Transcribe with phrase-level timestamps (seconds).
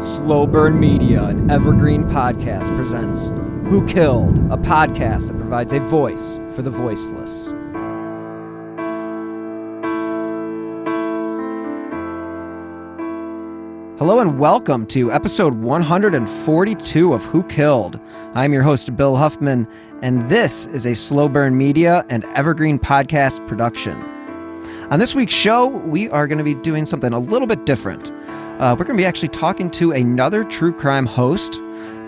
[0.00, 3.28] Slow Burn Media, an evergreen podcast, presents
[3.68, 7.52] Who Killed, a podcast that provides a voice for the voiceless.
[13.98, 18.00] Hello and welcome to episode 142 of Who Killed.
[18.34, 19.68] I'm your host, Bill Huffman,
[20.04, 23.94] and this is a Slow Burn Media and Evergreen podcast production.
[24.90, 28.10] On this week's show, we are going to be doing something a little bit different.
[28.60, 31.54] Uh, we're going to be actually talking to another true crime host,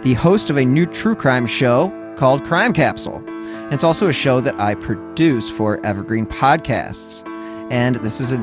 [0.02, 3.24] the host of a new true crime show called Crime Capsule.
[3.72, 7.26] It's also a show that I produce for Evergreen Podcasts.
[7.72, 8.42] And this is an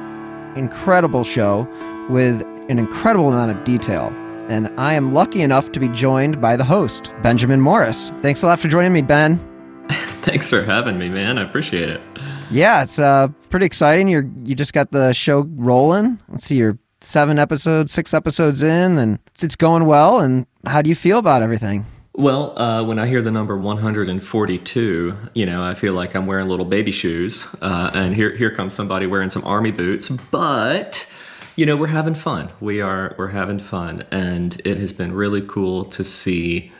[0.55, 1.69] incredible show
[2.09, 4.11] with an incredible amount of detail.
[4.49, 8.11] And I am lucky enough to be joined by the host, Benjamin Morris.
[8.21, 9.37] Thanks a lot for joining me, Ben.
[10.21, 11.37] Thanks for having me, man.
[11.37, 12.01] I appreciate it.
[12.49, 14.07] Yeah, it's uh, pretty exciting.
[14.07, 16.19] You're you just got the show rolling.
[16.27, 20.19] Let's see, you're seven episodes, six episodes in, and it's going well.
[20.19, 21.85] And how do you feel about everything?
[22.15, 26.47] Well, uh, when I hear the number 142, you know, I feel like I'm wearing
[26.47, 30.09] little baby shoes, uh, and here here comes somebody wearing some army boots.
[30.09, 31.11] But
[31.55, 32.49] you know, we're having fun.
[32.59, 36.71] We are we're having fun, and it has been really cool to see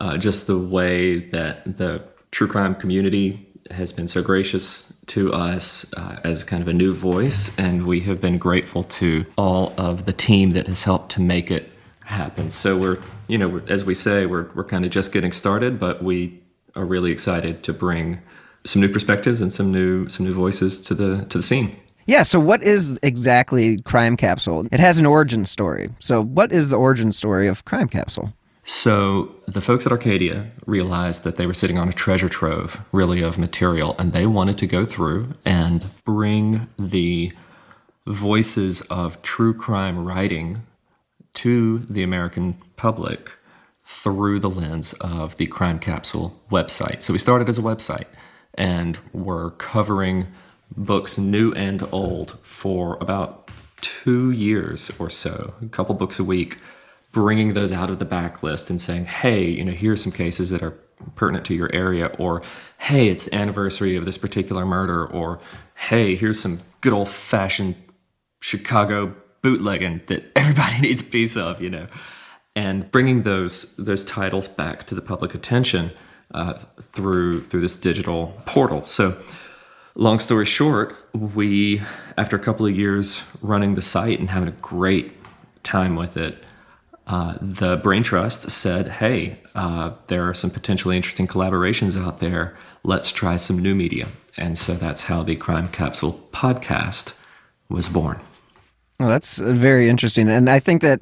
[0.00, 5.92] uh, just the way that the true crime community has been so gracious to us
[5.96, 10.04] uh, as kind of a new voice, and we have been grateful to all of
[10.04, 11.70] the team that has helped to make it
[12.04, 12.50] happen.
[12.50, 16.02] So we're, you know, as we say, we're we're kind of just getting started, but
[16.02, 16.42] we
[16.74, 18.22] are really excited to bring
[18.64, 21.76] some new perspectives and some new some new voices to the to the scene.
[22.06, 24.66] Yeah, so what is exactly Crime Capsule?
[24.70, 25.88] It has an origin story.
[25.98, 28.32] So what is the origin story of Crime Capsule?
[28.62, 33.22] So the folks at Arcadia realized that they were sitting on a treasure trove, really,
[33.22, 37.32] of material, and they wanted to go through and bring the
[38.06, 40.62] voices of true crime writing
[41.34, 43.36] to the American public
[43.84, 47.02] through the lens of the Crime Capsule website.
[47.02, 48.06] So we started as a website
[48.54, 50.26] and we're covering
[50.74, 53.50] books new and old for about
[53.80, 56.58] two years or so, a couple books a week
[57.16, 60.62] bringing those out of the backlist and saying, hey, you know, here's some cases that
[60.62, 60.72] are
[61.14, 62.42] pertinent to your area, or
[62.76, 65.40] hey, it's the anniversary of this particular murder, or
[65.88, 67.74] hey, here's some good old fashioned
[68.40, 71.86] Chicago bootlegging that everybody needs a piece of, you know,
[72.54, 75.92] and bringing those those titles back to the public attention
[76.32, 76.52] uh,
[76.82, 78.84] through through this digital portal.
[78.84, 79.16] So.
[79.98, 81.80] Long story short, we,
[82.18, 85.12] after a couple of years running the site and having a great
[85.62, 86.44] time with it,
[87.06, 92.54] uh, the Brain Trust said, hey, uh, there are some potentially interesting collaborations out there.
[92.82, 94.08] Let's try some new media.
[94.36, 97.18] And so that's how the Crime Capsule podcast
[97.70, 98.20] was born.
[99.00, 100.28] Well, that's very interesting.
[100.28, 101.00] And I think that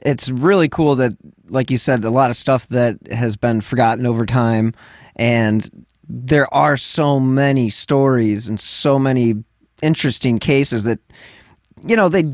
[0.00, 1.12] it's really cool that,
[1.48, 4.74] like you said, a lot of stuff that has been forgotten over time.
[5.16, 9.34] And there are so many stories and so many
[9.82, 11.00] interesting cases that,
[11.86, 12.24] you know, they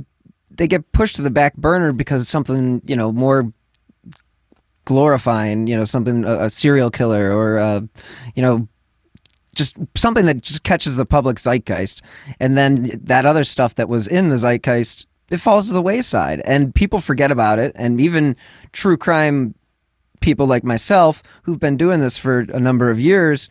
[0.50, 3.52] they get pushed to the back burner because something you know more
[4.84, 7.80] glorifying, you know, something a, a serial killer or uh,
[8.34, 8.68] you know
[9.54, 12.02] just something that just catches the public zeitgeist,
[12.38, 16.40] and then that other stuff that was in the zeitgeist it falls to the wayside,
[16.44, 18.36] and people forget about it, and even
[18.72, 19.54] true crime
[20.20, 23.48] people like myself who've been doing this for a number of years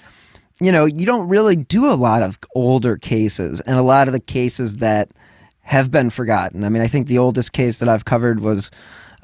[0.62, 4.12] you know, you don't really do a lot of older cases and a lot of
[4.12, 5.12] the cases that
[5.62, 6.64] have been forgotten.
[6.64, 8.70] I mean, I think the oldest case that I've covered was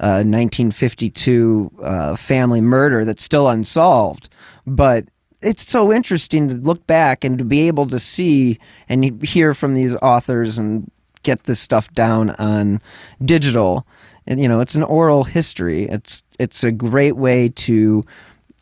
[0.00, 4.28] uh, 1952 uh, family murder that's still unsolved.
[4.66, 5.06] But
[5.42, 8.58] it's so interesting to look back and to be able to see
[8.88, 10.90] and hear from these authors and
[11.22, 12.80] get this stuff down on
[13.24, 13.86] digital.
[14.26, 15.84] And you know, it's an oral history.
[15.84, 18.02] It's it's a great way to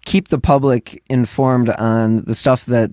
[0.05, 2.91] keep the public informed on the stuff that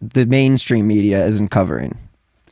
[0.00, 1.98] the mainstream media isn't covering,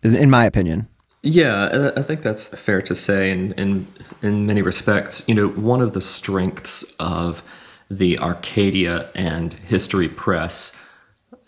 [0.03, 0.89] in my opinion.
[1.23, 3.31] Yeah, I think that's fair to say.
[3.31, 3.87] And in,
[4.23, 7.43] in many respects, you know, one of the strengths of
[7.91, 10.81] the Arcadia and History Press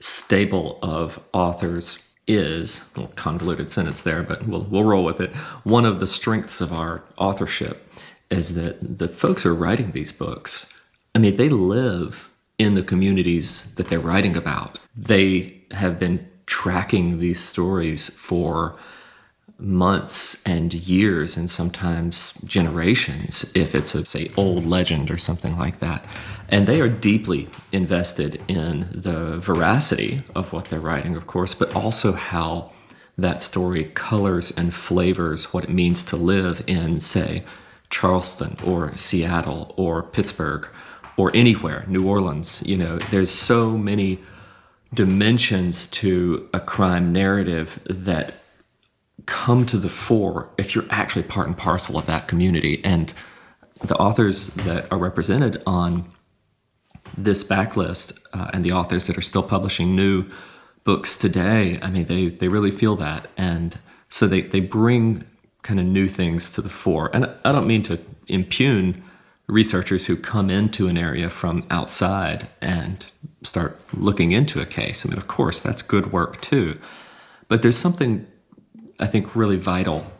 [0.01, 5.31] stable of authors is a little convoluted sentence there, but we'll, we'll roll with it.
[5.65, 7.88] One of the strengths of our authorship
[8.31, 10.73] is that the folks who are writing these books
[11.15, 14.79] I mean, they live in the communities that they're writing about.
[14.97, 18.77] They have been tracking these stories for
[19.59, 25.81] months and years and sometimes generations if it's a say old legend or something like
[25.81, 26.05] that
[26.49, 31.75] and they are deeply invested in the veracity of what they're writing of course but
[31.75, 32.71] also how
[33.19, 37.43] that story colors and flavors what it means to live in say
[37.91, 40.69] Charleston or Seattle or Pittsburgh
[41.17, 42.63] or anywhere, New Orleans.
[42.65, 44.21] You know, there's so many
[44.95, 48.35] dimensions to a crime narrative that
[49.27, 52.83] come to the fore if you're actually part and parcel of that community.
[52.85, 53.13] And
[53.81, 56.11] the authors that are represented on
[57.17, 60.25] this backlist uh, and the authors that are still publishing new
[60.85, 63.29] books today, I mean, they, they really feel that.
[63.37, 65.25] And so they, they bring
[65.63, 67.11] kind of new things to the fore.
[67.13, 69.03] And I don't mean to impugn
[69.47, 73.07] researchers who come into an area from outside and
[73.43, 75.05] start looking into a case.
[75.05, 76.79] I mean, of course, that's good work too.
[77.49, 78.27] But there's something
[79.01, 80.13] I think really vital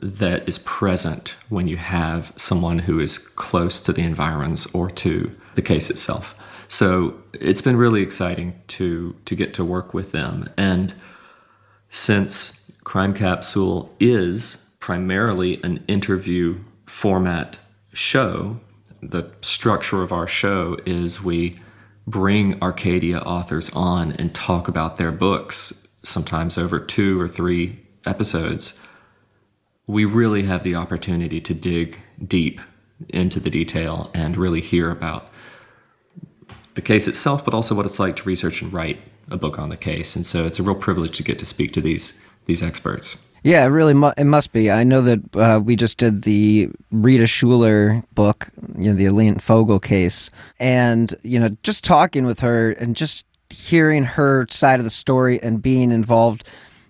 [0.00, 5.36] that is present when you have someone who is close to the environs or to
[5.54, 6.34] the case itself.
[6.68, 10.48] So it's been really exciting to to get to work with them.
[10.56, 10.94] And
[11.88, 17.58] since Crime Capsule is primarily an interview format
[17.92, 18.60] show,
[19.02, 21.56] the structure of our show is we
[22.06, 28.78] bring Arcadia authors on and talk about their books, sometimes over two or three episodes.
[29.86, 32.60] We really have the opportunity to dig deep
[33.08, 35.30] into the detail and really hear about
[36.74, 39.00] the case itself, but also what it's like to research and write
[39.30, 40.14] a book on the case.
[40.14, 43.32] And so it's a real privilege to get to speak to these these experts.
[43.42, 44.70] Yeah, it really mu- it must be.
[44.70, 49.38] I know that uh, we just did the Rita Schuler book, you know, the Aline
[49.38, 54.84] Fogel case, and you know, just talking with her and just hearing her side of
[54.84, 56.44] the story and being involved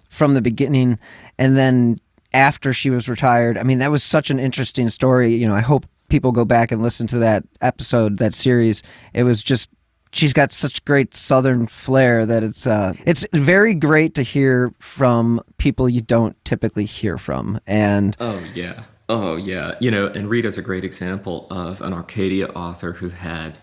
[0.08, 0.98] from the beginning,
[1.38, 2.00] and then
[2.32, 3.58] after she was retired.
[3.58, 5.34] I mean, that was such an interesting story.
[5.34, 8.82] You know, I hope people go back and listen to that episode, that series.
[9.12, 9.70] It was just
[10.16, 15.40] she's got such great southern flair that it's uh, it's very great to hear from
[15.58, 17.60] people you don't typically hear from.
[17.66, 22.48] And oh yeah, oh yeah, you know, and Rita's a great example of an Arcadia
[22.48, 23.58] author who had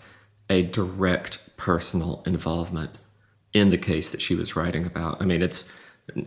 [0.49, 2.97] a direct personal involvement
[3.53, 5.21] in the case that she was writing about.
[5.21, 5.71] I mean, it's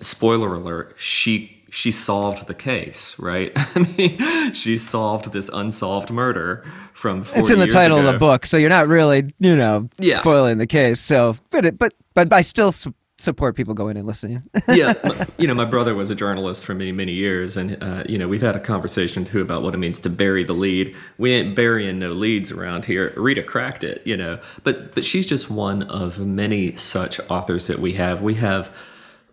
[0.01, 3.53] spoiler alert, she she solved the case, right?
[3.57, 7.25] I mean, she solved this unsolved murder from.
[7.35, 8.09] It's in the title ago.
[8.09, 10.19] of the book, so you're not really, you know, yeah.
[10.19, 11.01] spoiling the case.
[11.01, 14.43] So, but it, but but I still su- support people going and listening.
[14.69, 18.19] yeah, you know, my brother was a journalist for many many years, and uh, you
[18.19, 20.95] know, we've had a conversation too about what it means to bury the lead.
[21.19, 23.13] We ain't burying no leads around here.
[23.17, 27.81] Rita cracked it, you know, but but she's just one of many such authors that
[27.81, 28.23] we have.
[28.23, 28.75] We have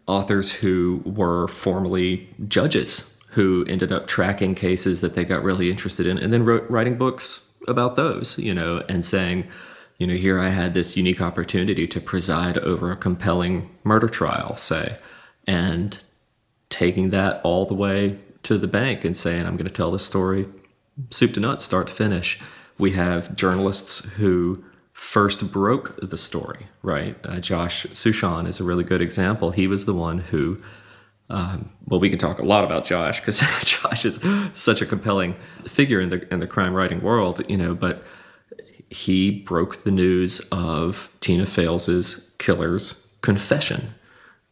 [0.07, 6.05] authors who were formerly judges who ended up tracking cases that they got really interested
[6.05, 9.47] in and then wrote writing books about those, you know, and saying,
[9.97, 14.55] you know, here I had this unique opportunity to preside over a compelling murder trial,
[14.55, 14.97] say,
[15.47, 15.97] and
[16.69, 20.05] taking that all the way to the bank and saying, I'm going to tell this
[20.05, 20.47] story
[21.09, 22.39] soup to nuts, start to finish.
[22.77, 27.17] We have journalists who first broke the story, right?
[27.23, 29.51] Uh, Josh Sushan is a really good example.
[29.51, 30.61] He was the one who
[31.29, 34.19] um, well, we can talk a lot about Josh because Josh is
[34.53, 35.35] such a compelling
[35.65, 37.73] figure in the in the crime writing world, you know.
[37.73, 38.03] But
[38.89, 43.95] he broke the news of Tina Fales's killer's confession,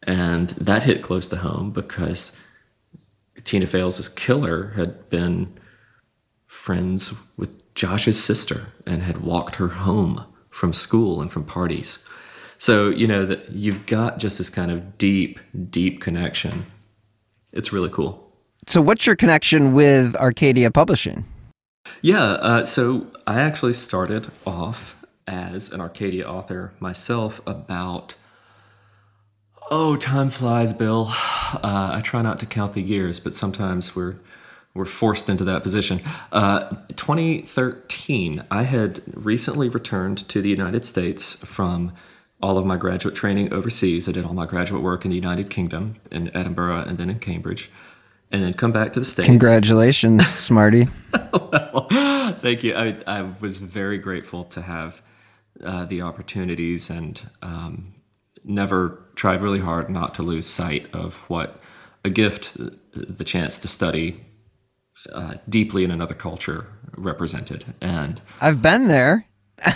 [0.02, 2.32] and that hit close to home because
[3.44, 5.56] Tina Fales's killer had been
[6.46, 12.06] friends with Josh's sister and had walked her home from school and from parties.
[12.58, 15.40] So, you know, that you've got just this kind of deep,
[15.70, 16.66] deep connection.
[17.52, 18.32] It's really cool.
[18.68, 21.24] So, what's your connection with Arcadia Publishing?
[22.00, 28.14] Yeah, uh, so I actually started off as an Arcadia author myself about,
[29.70, 31.12] oh, time flies, Bill.
[31.52, 34.16] Uh, I try not to count the years, but sometimes we're
[34.74, 36.00] we're forced into that position.
[36.30, 41.92] Uh, 2013, I had recently returned to the United States from
[42.40, 44.08] all of my graduate training overseas.
[44.08, 47.18] I did all my graduate work in the United Kingdom, in Edinburgh, and then in
[47.18, 47.70] Cambridge,
[48.30, 49.26] and then come back to the States.
[49.26, 50.88] Congratulations, Smarty.
[51.32, 51.86] well,
[52.38, 52.74] thank you.
[52.74, 55.02] I, I was very grateful to have
[55.62, 57.94] uh, the opportunities and um,
[58.42, 61.60] never tried really hard not to lose sight of what
[62.04, 62.56] a gift
[62.94, 64.24] the chance to study
[65.12, 66.66] uh, deeply in another culture
[66.96, 67.64] represented.
[67.80, 69.26] And I've been there.
[69.64, 69.70] I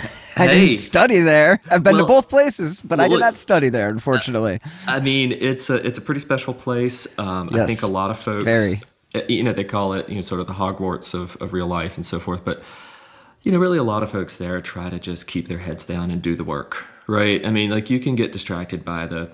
[0.47, 0.67] Hey.
[0.67, 1.59] didn't study there.
[1.71, 4.59] I've been Well- to both places, but I did not study there, unfortunately.
[4.87, 7.07] I mean, it's a it's a pretty special place.
[7.17, 8.81] Um, I think a lot of folks, very.
[9.15, 11.67] uh, you know, they call it you know sort of the Hogwarts of, of real
[11.67, 12.45] life and so forth.
[12.45, 12.61] But
[13.41, 16.11] you know, really, a lot of folks there try to just keep their heads down
[16.11, 17.43] and do the work, right?
[17.45, 19.29] I mean, like you can get distracted by the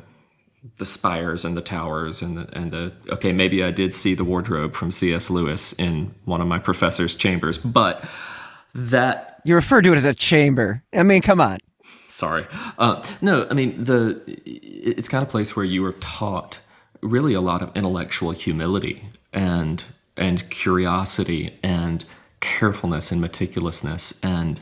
[0.77, 4.23] the spires and the towers and the and the okay, maybe I did see the
[4.23, 5.29] wardrobe from C.S.
[5.29, 8.03] Lewis in one of my professor's chambers, but
[8.73, 10.83] that you refer to it as a chamber.
[10.93, 11.57] I mean, come on.
[12.07, 12.45] sorry
[12.77, 16.59] uh, no i mean the it's kind of place where you are taught
[17.01, 22.05] really a lot of intellectual humility and and curiosity and
[22.39, 24.61] carefulness and meticulousness and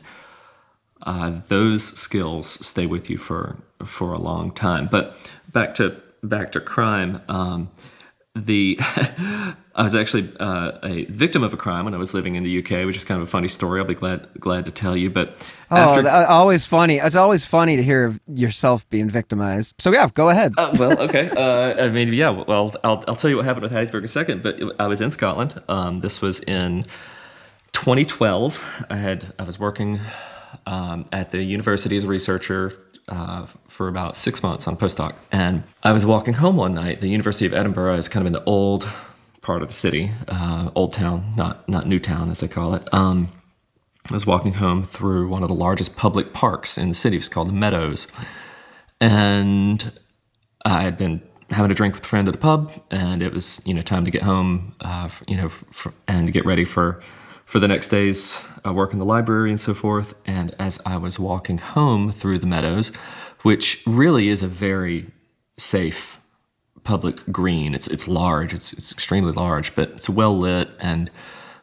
[1.03, 5.15] uh, those skills stay with you for for a long time but
[5.51, 7.69] back to back to crime um,
[8.35, 8.77] the
[9.73, 12.59] I was actually uh, a victim of a crime when I was living in the
[12.59, 13.79] UK, which is kind of a funny story.
[13.79, 15.09] I'll be glad glad to tell you.
[15.09, 15.35] But
[15.69, 16.97] Oh, after, th- always funny.
[16.97, 19.75] It's always funny to hear yourself being victimized.
[19.79, 20.53] So yeah, go ahead.
[20.57, 21.29] Uh, well, okay.
[21.29, 22.29] Uh, I mean, yeah.
[22.29, 24.43] Well, I'll, I'll tell you what happened with Hattiesburg in a second.
[24.43, 25.61] But I was in Scotland.
[25.69, 26.83] Um, this was in
[27.71, 28.85] 2012.
[28.89, 30.01] I had I was working
[30.65, 32.73] um, at the university as a researcher
[33.07, 37.01] uh, for about six months on postdoc, and I was walking home one night.
[37.01, 38.89] The University of Edinburgh is kind of in the old
[39.41, 42.87] part of the city, uh, old town, not not new town as they call it.
[42.93, 43.29] Um,
[44.09, 47.17] I was walking home through one of the largest public parks in the city.
[47.17, 48.07] It's called the Meadows,
[48.99, 49.91] and
[50.65, 53.61] I had been having a drink with a friend at a pub, and it was
[53.65, 57.01] you know time to get home, uh, you know, f- and get ready for
[57.45, 60.13] for the next day's uh, work in the library and so forth.
[60.25, 62.89] And as I was walking home through the meadows,
[63.41, 65.07] which really is a very
[65.57, 66.19] safe
[66.83, 71.11] public green, it's it's large, it's it's extremely large, but it's well lit and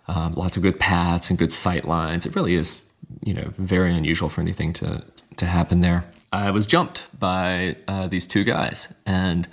[0.06, 2.26] um, lots of good paths and good sight lines.
[2.26, 2.82] It really is
[3.24, 5.04] you know very unusual for anything to
[5.36, 6.04] to happen there.
[6.32, 9.48] I was jumped by uh, these two guys, and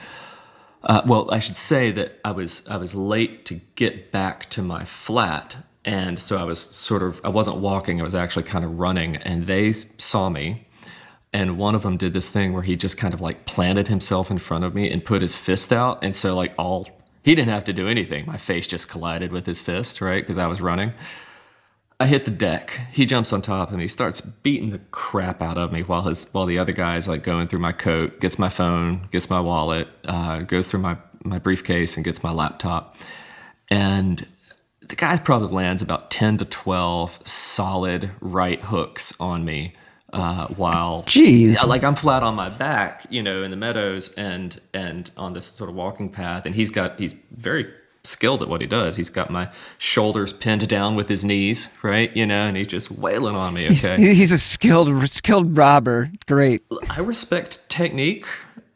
[0.84, 4.62] uh, well, I should say that I was I was late to get back to
[4.62, 8.66] my flat, and so I was sort of I wasn't walking; I was actually kind
[8.66, 10.68] of running, and they saw me.
[11.32, 14.32] And one of them did this thing where he just kind of like planted himself
[14.32, 16.88] in front of me and put his fist out, and so like all
[17.24, 18.26] he didn't have to do anything.
[18.26, 20.22] My face just collided with his fist, right?
[20.22, 20.94] Because I was running.
[22.00, 22.78] I hit the deck.
[22.92, 26.26] He jumps on top and he starts beating the crap out of me while his
[26.34, 29.88] while the other guy's like going through my coat, gets my phone, gets my wallet,
[30.06, 32.96] uh, goes through my my briefcase and gets my laptop.
[33.70, 34.28] And
[34.88, 39.74] the guy probably lands about ten to twelve solid right hooks on me
[40.14, 41.56] uh, while Jeez.
[41.56, 45.34] yeah, like I'm flat on my back, you know, in the meadows and and on
[45.34, 46.46] this sort of walking path.
[46.46, 47.68] And he's got he's very
[48.04, 48.96] skilled at what he does.
[48.98, 49.50] He's got my
[49.80, 52.16] shoulders pinned down with his knees, right?
[52.16, 53.66] You know, and he's just wailing on me.
[53.72, 56.12] Okay, He- He's a skilled skilled robber.
[56.28, 56.62] Great.
[56.90, 58.26] I respect technique.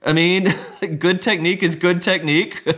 [0.01, 0.53] I mean,
[0.99, 2.63] good technique is good technique.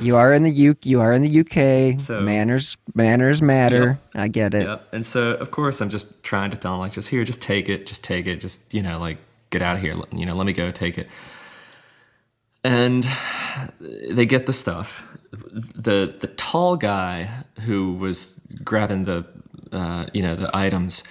[0.00, 0.76] You are in the U.
[0.82, 1.98] You are in the UK.
[1.98, 3.98] So- manners manners matter.
[4.14, 4.66] I get it.
[4.66, 4.88] Yep.
[4.92, 7.70] And so, of course, I'm just trying to tell him, like, just here, just take
[7.70, 9.16] it, just take it, just, you know, like,
[9.48, 9.94] get out of here.
[10.12, 11.08] You know, let me go, take it.
[12.62, 13.06] And
[13.80, 15.06] they get the stuff.
[15.32, 17.30] The the tall guy
[17.60, 19.24] who was grabbing the,
[19.72, 21.02] uh, you know, the items,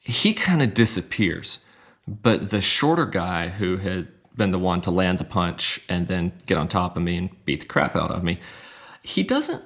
[0.00, 1.58] he kind of disappears.
[2.06, 6.32] But the shorter guy who had been the one to land the punch and then
[6.46, 8.40] get on top of me and beat the crap out of me.
[9.02, 9.62] He doesn't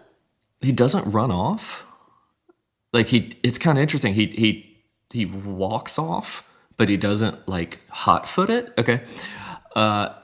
[0.60, 1.86] he doesn't run off.
[2.92, 4.14] Like he it's kind of interesting.
[4.14, 8.72] He he he walks off, but he doesn't like hot foot it.
[8.76, 9.04] Okay.
[9.76, 10.14] Uh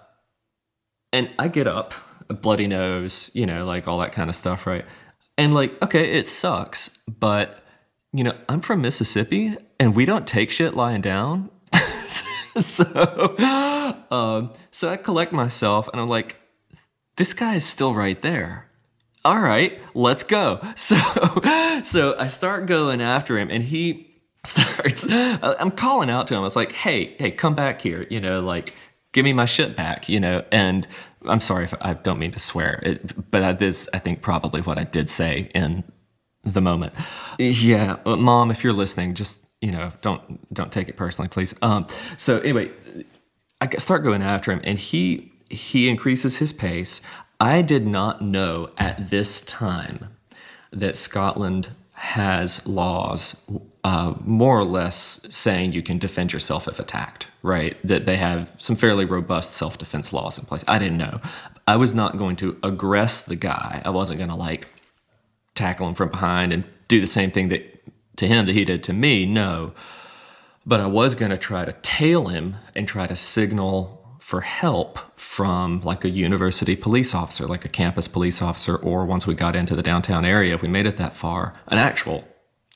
[1.13, 1.95] and I get up,
[2.29, 4.85] a bloody nose, you know, like all that kind of stuff, right?
[5.39, 7.65] And like, okay, it sucks, but
[8.13, 11.51] you know, I'm from Mississippi and we don't take shit lying down.
[12.65, 16.37] so, um, so I collect myself and I'm like,
[17.17, 18.69] this guy is still right there.
[19.25, 20.61] All right, let's go.
[20.77, 20.97] So,
[21.83, 24.07] so I start going after him and he
[24.47, 26.41] starts, I'm calling out to him.
[26.41, 28.07] I was like, hey, hey, come back here.
[28.11, 28.75] You know, like,
[29.13, 30.87] give me my shit back, you know, and
[31.27, 34.61] I'm sorry if I don't mean to swear, it, but that is, I think, probably
[34.61, 35.85] what I did say in
[36.45, 36.95] the moment.
[37.39, 41.55] Yeah, mom, if you're listening, just you know, don't don't take it personally, please.
[41.63, 41.87] Um,
[42.17, 42.71] so anyway,
[43.61, 47.01] I start going after him, and he he increases his pace.
[47.41, 50.09] I did not know at this time
[50.73, 53.43] that Scotland has laws
[53.85, 57.77] uh, more or less saying you can defend yourself if attacked, right?
[57.87, 60.65] That they have some fairly robust self defense laws in place.
[60.69, 61.21] I didn't know.
[61.67, 63.83] I was not going to aggress the guy.
[63.85, 64.69] I wasn't going to like
[65.55, 67.78] tackle him from behind and do the same thing that
[68.19, 69.27] to him that he did to me.
[69.27, 69.73] No.
[70.67, 74.99] But I was going to try to tail him and try to signal for help
[75.19, 79.57] from like a university police officer, like a campus police officer, or once we got
[79.57, 82.29] into the downtown area, if we made it that far, an actual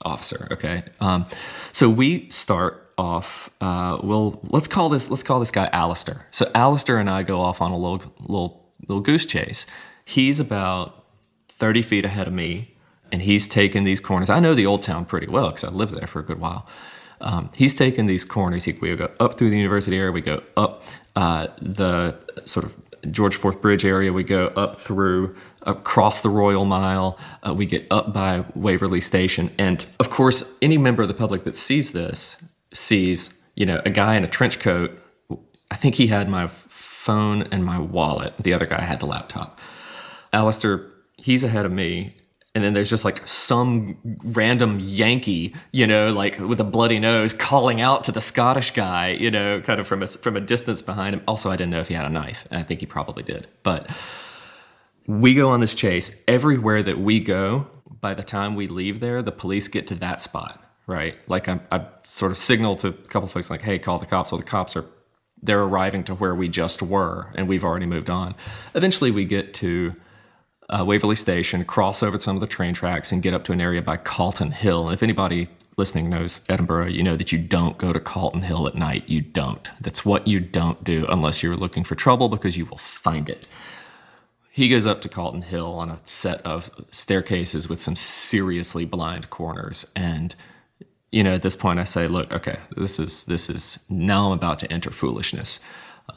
[0.03, 0.49] officer.
[0.51, 0.83] Okay.
[1.01, 1.27] Um,
[1.73, 3.51] so we start off.
[3.61, 6.27] Uh, well, let's call this let's call this guy Alistair.
[6.31, 9.67] So Alistair and I go off on a little little little goose chase.
[10.05, 11.05] He's about
[11.49, 12.72] thirty feet ahead of me,
[13.13, 14.31] and he's taking these corners.
[14.31, 16.67] I know the old town pretty well because I lived there for a good while.
[17.21, 18.65] Um, he's taking these corners.
[18.65, 20.11] He, we go up through the university area.
[20.11, 20.83] We go up
[21.15, 22.75] uh, the sort of
[23.13, 24.13] George Fourth Bridge area.
[24.13, 27.19] We go up through across the Royal Mile.
[27.47, 31.45] Uh, we get up by Waverley Station, and of course, any member of the public
[31.45, 32.43] that sees this
[32.73, 34.99] sees you know a guy in a trench coat.
[35.71, 38.35] I think he had my phone and my wallet.
[38.39, 39.61] The other guy had the laptop.
[40.33, 42.17] Alistair, he's ahead of me,
[42.55, 47.33] and then there's just like some random Yankee, you know, like with a bloody nose,
[47.33, 50.83] calling out to the Scottish guy, you know, kind of from a from a distance
[50.83, 51.23] behind him.
[51.27, 53.49] Also, I didn't know if he had a knife, and I think he probably did.
[53.63, 53.89] But
[55.07, 56.15] we go on this chase.
[56.29, 57.69] Everywhere that we go,
[58.01, 61.17] by the time we leave there, the police get to that spot, right?
[61.29, 64.29] Like I, I sort of signal to a couple folks, like, "Hey, call the cops."
[64.29, 64.85] So the cops are
[65.43, 68.35] they're arriving to where we just were, and we've already moved on.
[68.75, 69.97] Eventually, we get to
[70.73, 73.61] uh, Waverley Station, cross over some of the train tracks, and get up to an
[73.61, 74.87] area by Calton Hill.
[74.87, 78.67] And if anybody listening knows Edinburgh, you know that you don't go to Calton Hill
[78.67, 79.09] at night.
[79.09, 79.71] You don't.
[79.81, 83.49] That's what you don't do unless you're looking for trouble because you will find it.
[84.51, 89.31] He goes up to Calton Hill on a set of staircases with some seriously blind
[89.31, 89.91] corners.
[89.97, 90.35] And,
[91.11, 94.33] you know, at this point I say, look, okay, this is, this is, now I'm
[94.33, 95.59] about to enter foolishness.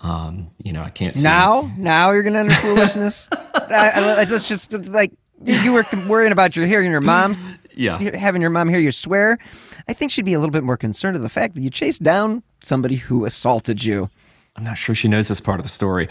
[0.01, 1.23] Um, you know, I can't see.
[1.23, 3.29] Now, now you're gonna enter foolishness.
[3.53, 5.11] I, I, let's just like
[5.43, 7.37] you were worrying about your hearing your mom.
[7.73, 9.37] Yeah, having your mom hear you swear.
[9.87, 12.01] I think she'd be a little bit more concerned of the fact that you chased
[12.03, 14.09] down somebody who assaulted you.
[14.55, 16.07] I'm not sure she knows this part of the story.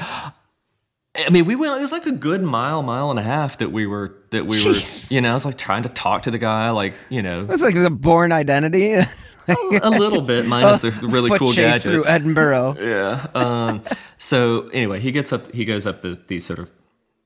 [1.17, 1.79] I mean, we went.
[1.79, 4.57] It was like a good mile, mile and a half that we were that we
[4.57, 5.11] Jeez.
[5.11, 5.15] were.
[5.15, 7.63] You know, I was like trying to talk to the guy, like you know, it's
[7.63, 8.95] like the Bourne Identity.
[9.49, 12.77] a, little bit, minus the really Foot cool chase gadgets through Edinburgh.
[12.81, 13.27] yeah.
[13.35, 13.83] Um,
[14.19, 15.53] so anyway, he gets up.
[15.53, 16.71] He goes up the, these sort of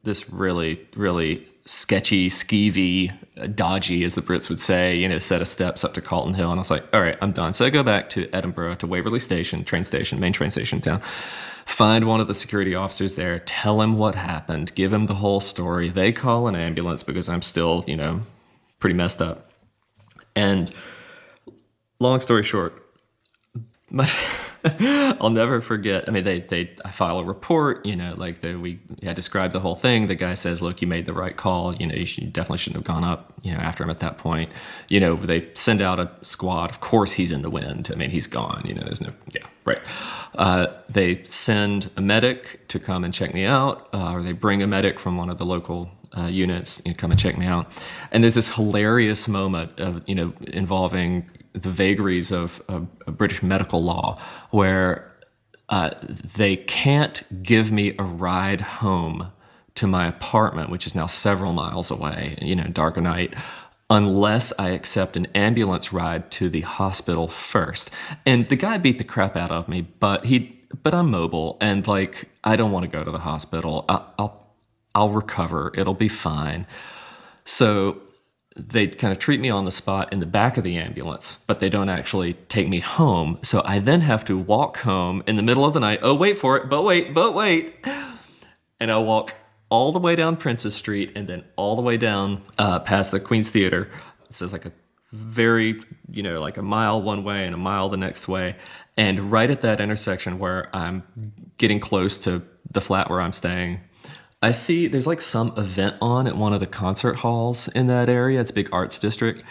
[0.09, 5.43] this really, really sketchy, skeevy, uh, dodgy, as the Brits would say, you know, set
[5.43, 6.51] of steps up to Calton Hill.
[6.51, 7.53] And I was like, all right, I'm done.
[7.53, 11.01] So I go back to Edinburgh, to Waverley Station, train station, main train station town,
[11.67, 15.41] find one of the security officers there, tell him what happened, give him the whole
[15.41, 15.91] story.
[15.91, 18.23] They call an ambulance because I'm still, you know,
[18.81, 19.51] pretty messed up.
[20.35, 20.71] And
[22.01, 22.83] long story short,
[23.91, 24.11] my.
[25.21, 26.09] I'll never forget.
[26.09, 27.85] I mean, they they I file a report.
[27.87, 30.07] You know, like the, we I described the whole thing.
[30.07, 31.75] The guy says, "Look, you made the right call.
[31.75, 33.33] You know, you, should, you definitely shouldn't have gone up.
[33.43, 34.51] You know, after him at that point.
[34.89, 36.71] You know, they send out a squad.
[36.71, 37.91] Of course, he's in the wind.
[37.93, 38.63] I mean, he's gone.
[38.67, 39.81] You know, there's no yeah right.
[40.35, 44.63] Uh, they send a medic to come and check me out, uh, or they bring
[44.63, 47.47] a medic from one of the local uh, units you know, come and check me
[47.47, 47.71] out.
[48.11, 53.43] And there's this hilarious moment of you know involving the vagaries of, of, of British
[53.43, 55.13] medical law, where
[55.69, 59.33] uh, they can't give me a ride home
[59.75, 63.35] to my apartment, which is now several miles away, you know, dark of night,
[63.91, 67.91] unless I accept an ambulance ride to the hospital first.
[68.27, 71.87] And the guy beat the crap out of me, but he but I'm mobile and
[71.87, 73.85] like I don't want to go to the hospital.
[73.89, 74.47] I, I'll
[74.95, 75.73] I'll recover.
[75.75, 76.67] It'll be fine.
[77.45, 78.03] So
[78.59, 81.61] they kind of treat me on the spot in the back of the ambulance, but
[81.61, 83.39] they don't actually take me home.
[83.43, 86.01] So I then have to walk home in the middle of the night.
[86.03, 87.75] Oh, wait for it, but wait, but wait.
[88.81, 89.35] And I walk
[89.71, 93.21] all the way down Princes Street and then all the way down uh, past the
[93.21, 93.91] Queen's Theater.
[94.29, 94.73] So it's like a
[95.13, 98.57] very, you know, like a mile one way and a mile the next way.
[98.97, 101.03] And right at that intersection where I'm
[101.59, 103.81] getting close to the flat where I'm staying,
[104.41, 108.09] I see there's like some event on at one of the concert halls in that
[108.09, 108.41] area.
[108.41, 109.43] It's a big arts district.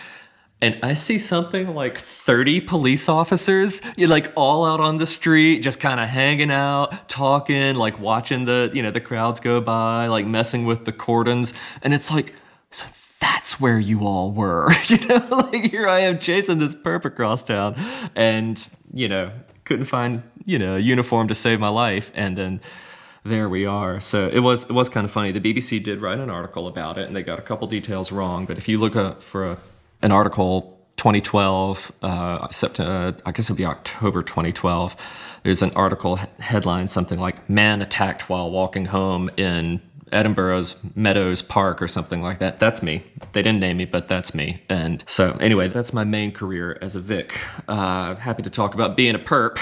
[0.60, 5.80] And I see something like 30 police officers, like all out on the street, just
[5.80, 10.26] kind of hanging out, talking, like watching the, you know, the crowds go by, like
[10.26, 11.54] messing with the cordons.
[11.84, 12.34] And it's like,
[12.71, 12.86] so
[13.19, 14.71] that's where you all were.
[14.88, 17.76] you know, like here I am chasing this perp across town
[18.15, 19.32] and, you know,
[19.63, 22.12] couldn't find, you know, a uniform to save my life.
[22.15, 22.62] And then
[23.28, 24.00] there we are.
[24.00, 25.32] So it was it was kind of funny.
[25.32, 28.46] The BBC did write an article about it, and they got a couple details wrong.
[28.46, 29.58] But if you look up for a,
[30.02, 34.96] an article 2012, uh, September, I guess it'll be October 2012.
[35.44, 41.82] There's an article headline something like "Man attacked while walking home in Edinburgh's Meadows Park"
[41.82, 42.60] or something like that.
[42.60, 43.04] That's me.
[43.34, 44.62] They didn't name me, but that's me.
[44.70, 47.38] And so anyway, that's my main career as a Vic.
[47.68, 49.58] Uh, happy to talk about being a perp.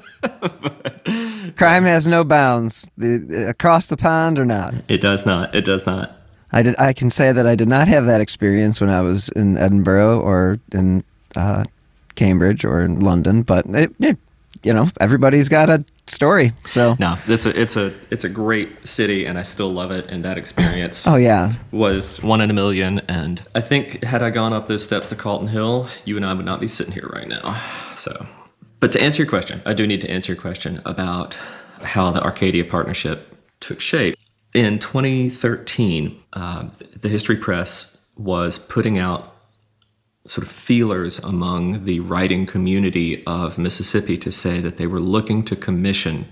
[1.56, 4.74] Crime has no bounds, the, across the pond or not.
[4.88, 5.54] It does not.
[5.54, 6.16] It does not.
[6.52, 6.78] I did.
[6.78, 10.20] I can say that I did not have that experience when I was in Edinburgh
[10.20, 11.64] or in uh,
[12.14, 13.42] Cambridge or in London.
[13.42, 14.18] But it, it,
[14.62, 16.52] you know, everybody's got a story.
[16.64, 20.06] So no, it's a it's a it's a great city, and I still love it.
[20.06, 23.00] And that experience, oh yeah, was one in a million.
[23.08, 26.32] And I think had I gone up those steps to Calton Hill, you and I
[26.32, 27.60] would not be sitting here right now.
[27.96, 28.26] So
[28.80, 31.34] but to answer your question, I do need to answer your question about
[31.82, 34.16] how the Arcadia partnership took shape.
[34.54, 39.34] In 2013, uh, the History Press was putting out
[40.26, 45.44] sort of feelers among the writing community of Mississippi to say that they were looking
[45.44, 46.26] to commission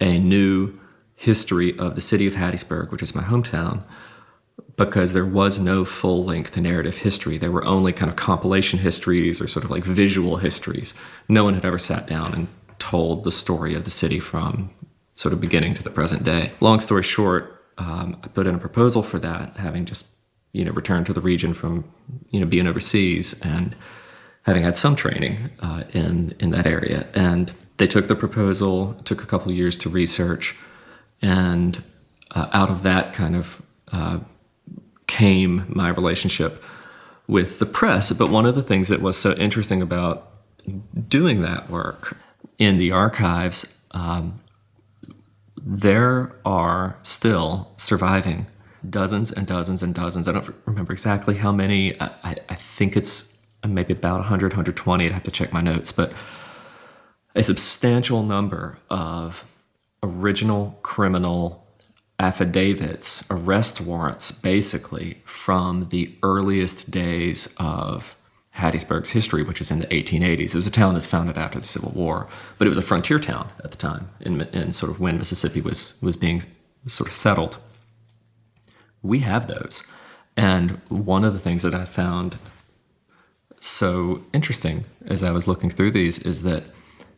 [0.00, 0.78] a new
[1.16, 3.82] history of the city of Hattiesburg, which is my hometown,
[4.76, 7.36] because there was no full length narrative history.
[7.36, 10.94] There were only kind of compilation histories or sort of like visual histories.
[11.28, 14.70] No one had ever sat down and told the story of the city from
[15.16, 16.52] sort of beginning to the present day.
[16.60, 20.06] Long story short, um, I put in a proposal for that, having just
[20.52, 21.84] you know returned to the region from
[22.30, 23.74] you know being overseas and
[24.42, 27.08] having had some training uh, in in that area.
[27.14, 30.56] And they took the proposal, took a couple years to research,
[31.20, 31.82] and
[32.30, 33.60] uh, out of that kind of
[33.92, 34.20] uh,
[35.18, 36.62] came my relationship
[37.26, 38.12] with the press.
[38.12, 40.30] But one of the things that was so interesting about
[41.08, 42.16] doing that work
[42.58, 44.36] in the archives, um,
[45.60, 48.46] there are still surviving
[48.88, 50.28] dozens and dozens and dozens.
[50.28, 52.00] I don't remember exactly how many.
[52.00, 55.04] I, I think it's maybe about 100, 120.
[55.04, 56.12] I'd have to check my notes, but
[57.34, 59.44] a substantial number of
[60.00, 61.67] original criminal
[62.18, 68.16] affidavits, arrest warrants, basically from the earliest days of
[68.56, 70.40] Hattiesburg's history, which is in the 1880s.
[70.40, 72.26] It was a town that's founded after the Civil War,
[72.58, 75.60] but it was a frontier town at the time, in, in sort of when Mississippi
[75.60, 76.42] was was being
[76.86, 77.58] sort of settled.
[79.00, 79.84] We have those,
[80.36, 82.36] and one of the things that I found
[83.60, 86.64] so interesting as I was looking through these is that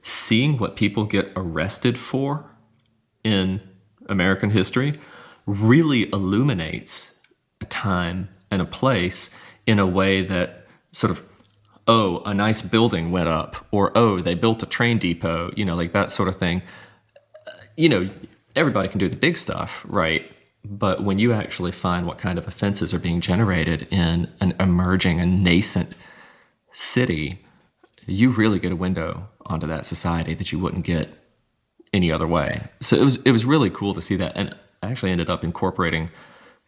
[0.03, 2.45] seeing what people get arrested for
[3.25, 3.61] in
[4.11, 4.99] American history
[5.46, 7.18] really illuminates
[7.61, 9.35] a time and a place
[9.66, 11.23] in a way that sort of
[11.87, 15.75] oh a nice building went up or oh they built a train depot you know
[15.75, 16.62] like that sort of thing.
[17.77, 18.11] You know
[18.57, 20.31] everybody can do the big stuff right?
[20.62, 25.18] But when you actually find what kind of offenses are being generated in an emerging
[25.18, 25.96] and nascent
[26.73, 27.44] city
[28.07, 31.20] you really get a window onto that society that you wouldn't get
[31.92, 32.68] any other way.
[32.81, 35.44] So it was it was really cool to see that, and I actually ended up
[35.44, 36.11] incorporating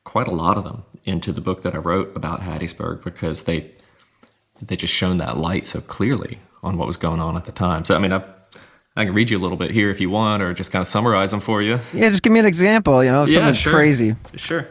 [0.04, 3.70] quite a lot of them into the book that I wrote about Hattiesburg because they
[4.60, 7.84] they just shone that light so clearly on what was going on at the time.
[7.84, 8.22] So I mean, I
[8.96, 10.86] I can read you a little bit here if you want, or just kind of
[10.86, 11.80] summarize them for you.
[11.92, 13.02] Yeah, just give me an example.
[13.02, 13.72] You know, something yeah, sure.
[13.72, 14.16] crazy.
[14.36, 14.68] Sure.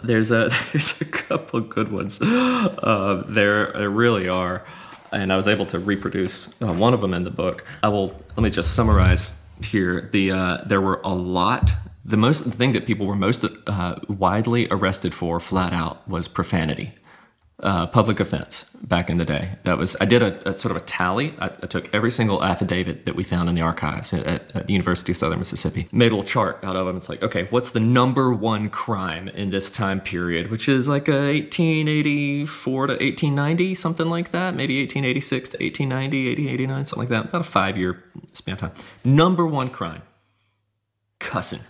[0.00, 2.20] There's a there's a couple good ones.
[2.20, 4.64] Uh, there there really are,
[5.12, 7.64] and I was able to reproduce uh, one of them in the book.
[7.82, 11.72] I will let me just summarize here, the uh, there were a lot.
[12.04, 16.28] The most the thing that people were most uh, widely arrested for, flat out, was
[16.28, 16.92] profanity.
[17.64, 19.52] Uh, public offense back in the day.
[19.62, 21.32] That was I did a, a sort of a tally.
[21.40, 24.72] I, I, took every single affidavit that we found in the archives at, at, the
[24.72, 26.98] University of Southern Mississippi, made a little chart out of them.
[26.98, 31.08] It's like, okay, what's the number one crime in this time period, which is like
[31.08, 37.30] a 1884 to 1890, something like that, maybe 1886 to 1890, 1889, something like that,
[37.30, 38.72] about a five year span of time.
[39.06, 40.02] Number one crime,
[41.18, 41.60] cussing.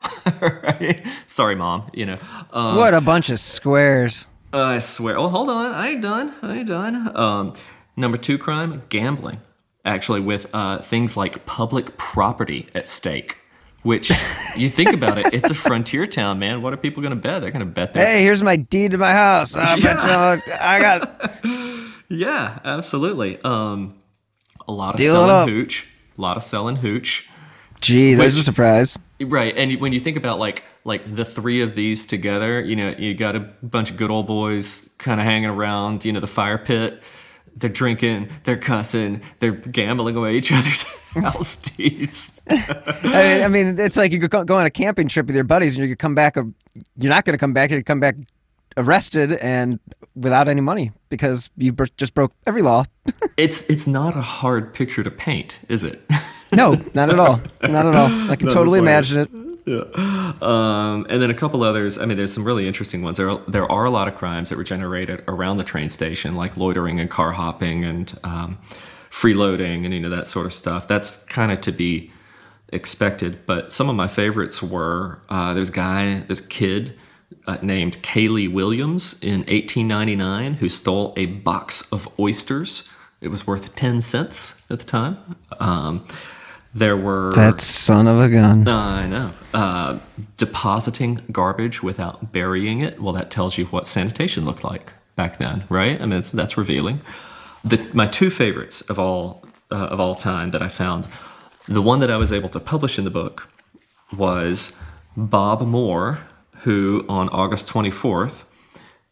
[0.40, 1.06] right?
[1.26, 1.90] Sorry, mom.
[1.92, 2.18] You know.
[2.52, 4.26] Um, what a bunch of squares.
[4.52, 5.18] Uh, I swear.
[5.18, 5.72] Oh, hold on.
[5.72, 6.34] I ain't done.
[6.42, 7.16] I ain't done.
[7.16, 7.54] Um,
[7.96, 9.40] number two crime, gambling.
[9.84, 13.38] Actually, with uh, things like public property at stake.
[13.82, 14.12] Which
[14.56, 16.62] you think about it, it's a frontier town, man.
[16.62, 17.42] What are people going to bet?
[17.42, 17.94] They're going to bet.
[17.94, 19.56] Their- hey, here's my deed to my house.
[19.56, 19.74] I,
[20.46, 20.58] yeah.
[20.60, 21.44] I got.
[22.08, 23.40] yeah, absolutely.
[23.42, 23.98] Um,
[24.68, 25.86] a lot of Deal selling hooch.
[26.16, 27.28] A lot of selling hooch.
[27.80, 28.98] Gee, there's which, a surprise.
[29.20, 32.94] Right, and when you think about like like the three of these together, you know,
[32.98, 36.26] you got a bunch of good old boys kind of hanging around, you know, the
[36.26, 37.02] fire pit.
[37.54, 42.40] They're drinking, they're cussing, they're gambling away each other's house deeds.
[42.48, 45.86] I, mean, it's like you go, go on a camping trip with your buddies, and
[45.86, 46.36] you come back.
[46.36, 47.70] You're not going to come back.
[47.70, 48.16] You come back
[48.76, 49.78] arrested and
[50.14, 52.84] without any money because you just broke every law.
[53.36, 56.02] it's it's not a hard picture to paint, is it?
[56.54, 57.40] no, not at all.
[57.62, 58.30] Not at all.
[58.30, 59.30] I can totally imagine it.
[59.64, 59.84] Yeah.
[60.40, 61.96] Um, and then a couple others.
[61.98, 63.16] I mean, there's some really interesting ones.
[63.16, 66.34] There are, there are a lot of crimes that were generated around the train station,
[66.34, 68.58] like loitering and car hopping and um,
[69.10, 70.88] freeloading and you know that sort of stuff.
[70.88, 72.10] That's kind of to be
[72.72, 73.46] expected.
[73.46, 76.98] But some of my favorites were uh, there's a guy, this kid
[77.46, 82.88] uh, named Kaylee Williams in 1899 who stole a box of oysters.
[83.20, 85.36] It was worth 10 cents at the time.
[85.60, 86.04] Um,
[86.74, 88.66] there were that son of a gun.
[88.66, 89.32] Uh, I know.
[89.52, 89.98] Uh,
[90.36, 93.00] depositing garbage without burying it.
[93.00, 96.00] Well, that tells you what sanitation looked like back then, right?
[96.00, 97.00] I mean, that's revealing.
[97.64, 101.06] The, my two favorites of all uh, of all time that I found,
[101.66, 103.48] the one that I was able to publish in the book
[104.16, 104.76] was
[105.16, 106.20] Bob Moore,
[106.60, 108.44] who on August twenty fourth,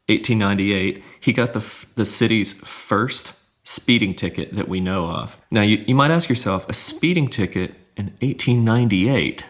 [0.08, 5.38] eighteen ninety eight, he got the the city's first speeding ticket that we know of.
[5.50, 9.44] Now, you, you might ask yourself, a speeding ticket in 1898?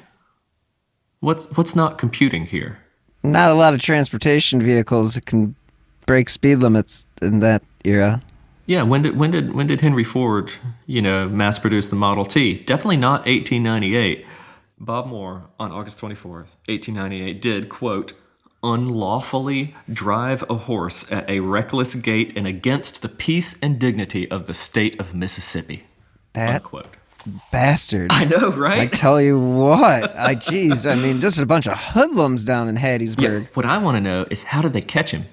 [1.21, 2.81] What's, what's not computing here?
[3.23, 5.55] Not a lot of transportation vehicles that can
[6.07, 8.23] break speed limits in that era.
[8.67, 10.53] Yeah, when did when did when did Henry Ford,
[10.87, 12.55] you know, mass produce the Model T?
[12.55, 14.25] Definitely not 1898.
[14.79, 18.13] Bob Moore on August 24th, 1898 did quote
[18.63, 24.47] unlawfully drive a horse at a reckless gait and against the peace and dignity of
[24.47, 25.85] the state of Mississippi.
[26.35, 26.95] That Unquote.
[27.51, 28.11] bastard.
[28.13, 28.81] I know, right?
[28.81, 30.17] I tell you what.
[30.17, 33.43] I geez, I mean, just a bunch of hoodlums down in Hattiesburg.
[33.43, 35.25] Yeah, what I want to know is how did they catch him?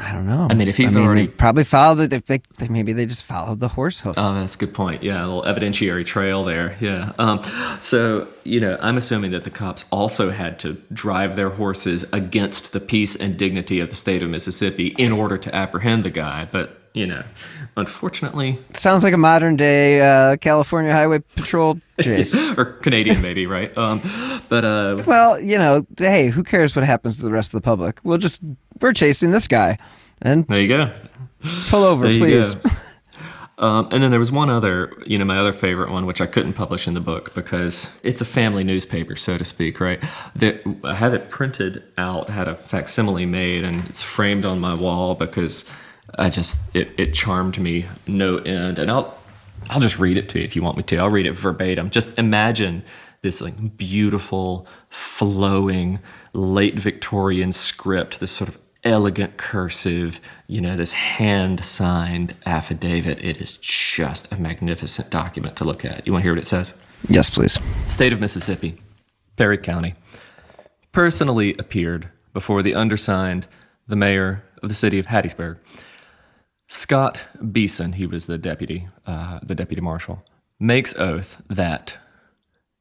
[0.00, 0.48] I don't know.
[0.50, 3.24] I mean, if he's I mean, already probably followed it, they, they, maybe they just
[3.24, 4.14] followed the horse hoof.
[4.16, 5.02] Oh, that's a good point.
[5.02, 6.76] Yeah, a little evidentiary trail there.
[6.80, 7.12] Yeah.
[7.18, 7.42] Um,
[7.80, 12.72] so you know, I'm assuming that the cops also had to drive their horses against
[12.72, 16.48] the peace and dignity of the state of Mississippi in order to apprehend the guy.
[16.50, 17.22] But you know,
[17.76, 23.76] unfortunately, sounds like a modern day uh, California Highway Patrol chase, or Canadian maybe, right?
[23.76, 24.00] Um,
[24.48, 27.64] but uh, well, you know, hey, who cares what happens to the rest of the
[27.64, 28.00] public?
[28.02, 28.40] We'll just
[28.80, 29.78] we're chasing this guy.
[30.22, 30.92] And there you go.
[31.68, 32.56] Pull over, please.
[33.60, 36.26] Um, and then there was one other, you know, my other favorite one, which I
[36.26, 40.02] couldn't publish in the book because it's a family newspaper, so to speak, right?
[40.34, 44.72] That I had it printed out, had a facsimile made, and it's framed on my
[44.72, 45.70] wall because
[46.18, 48.78] I just it, it charmed me no end.
[48.78, 49.16] And I'll
[49.68, 50.96] I'll just read it to you if you want me to.
[50.96, 51.90] I'll read it verbatim.
[51.90, 52.82] Just imagine
[53.22, 55.98] this like beautiful, flowing,
[56.32, 63.22] late Victorian script, this sort of elegant cursive, you know, this hand signed affidavit.
[63.22, 66.06] It is just a magnificent document to look at.
[66.06, 66.74] You want to hear what it says?
[67.08, 67.58] Yes, please.
[67.86, 68.80] State of Mississippi,
[69.36, 69.94] Perry County.
[70.92, 73.46] Personally appeared before the undersigned,
[73.86, 75.58] the mayor of the city of Hattiesburg.
[76.72, 80.24] Scott Beeson, he was the deputy, uh, the deputy marshal,
[80.60, 81.96] makes oath that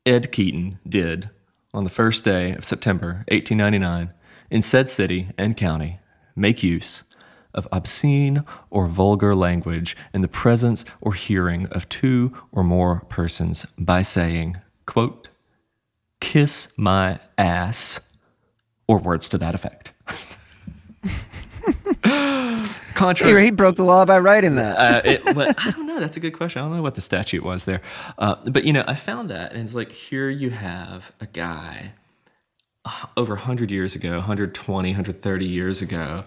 [0.05, 1.31] Ed Keaton did
[1.73, 4.13] on the first day of September 1899
[4.51, 5.97] in said city and county
[6.35, 7.01] make use
[7.55, 13.65] of obscene or vulgar language in the presence or hearing of two or more persons
[13.75, 15.29] by saying, quote,
[16.19, 17.99] kiss my ass,
[18.87, 19.93] or words to that effect.
[22.99, 24.77] Contrary, he broke the law by writing that.
[24.77, 25.99] uh, it, I don't know.
[25.99, 26.61] That's a good question.
[26.61, 27.81] I don't know what the statute was there.
[28.17, 31.93] Uh, but, you know, I found that, and it's like here you have a guy
[33.15, 36.23] over 100 years ago, 120, 130 years ago,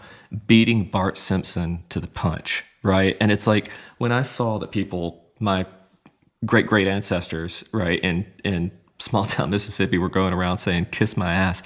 [0.47, 3.17] beating Bart Simpson to the punch, right?
[3.21, 5.67] And it's like when I saw that people, my
[6.45, 11.35] great great ancestors, right, in in small town Mississippi were going around saying "kiss my
[11.35, 11.63] ass,"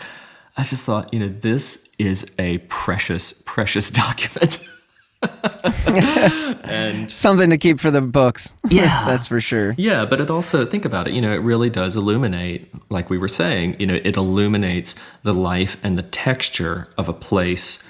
[0.57, 4.59] I just thought, you know, this is a precious, precious document.
[6.65, 8.55] And something to keep for the books.
[8.69, 9.75] Yeah, that's for sure.
[9.79, 11.15] Yeah, but it also think about it.
[11.15, 13.77] You know, it really does illuminate, like we were saying.
[13.79, 17.83] You know, it illuminates the life and the texture of a place.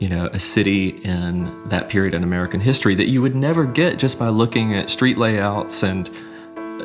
[0.00, 3.98] You know, a city in that period in American history that you would never get
[3.98, 6.10] just by looking at street layouts and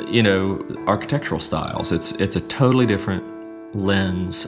[0.08, 1.92] you know architectural styles.
[1.92, 3.24] It's it's a totally different
[3.76, 4.48] lens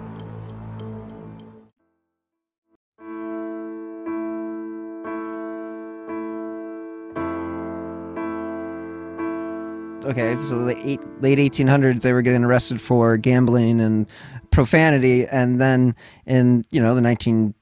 [10.11, 14.07] Okay, so the eight, late 1800s, they were getting arrested for gambling and
[14.51, 15.95] profanity, and then
[16.25, 17.53] in you know the 19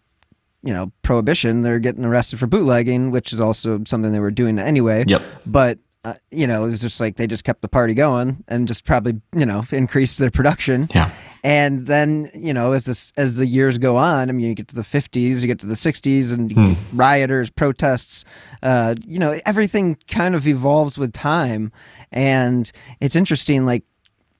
[0.63, 4.59] you know prohibition, they're getting arrested for bootlegging, which is also something they were doing
[4.59, 5.05] anyway.
[5.07, 5.21] Yep.
[5.45, 8.67] But uh, you know, it was just like they just kept the party going and
[8.67, 10.87] just probably you know increased their production.
[10.93, 11.11] Yeah.
[11.43, 14.67] And then you know, as this as the years go on, I mean, you get
[14.69, 16.73] to the fifties, you get to the sixties, and hmm.
[16.93, 18.25] rioters, protests.
[18.61, 21.71] Uh, you know, everything kind of evolves with time,
[22.11, 23.65] and it's interesting.
[23.65, 23.83] Like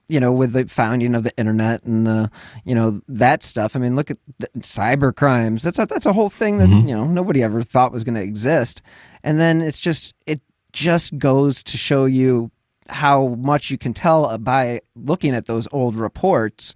[0.09, 2.27] you know, with the founding of the internet and uh,
[2.65, 3.75] you know that stuff.
[3.75, 4.17] I mean, look at
[4.57, 5.63] cyber crimes.
[5.63, 6.87] That's a that's a whole thing that mm-hmm.
[6.87, 8.81] you know nobody ever thought was going to exist.
[9.23, 10.41] And then it's just it
[10.73, 12.51] just goes to show you
[12.89, 16.75] how much you can tell by looking at those old reports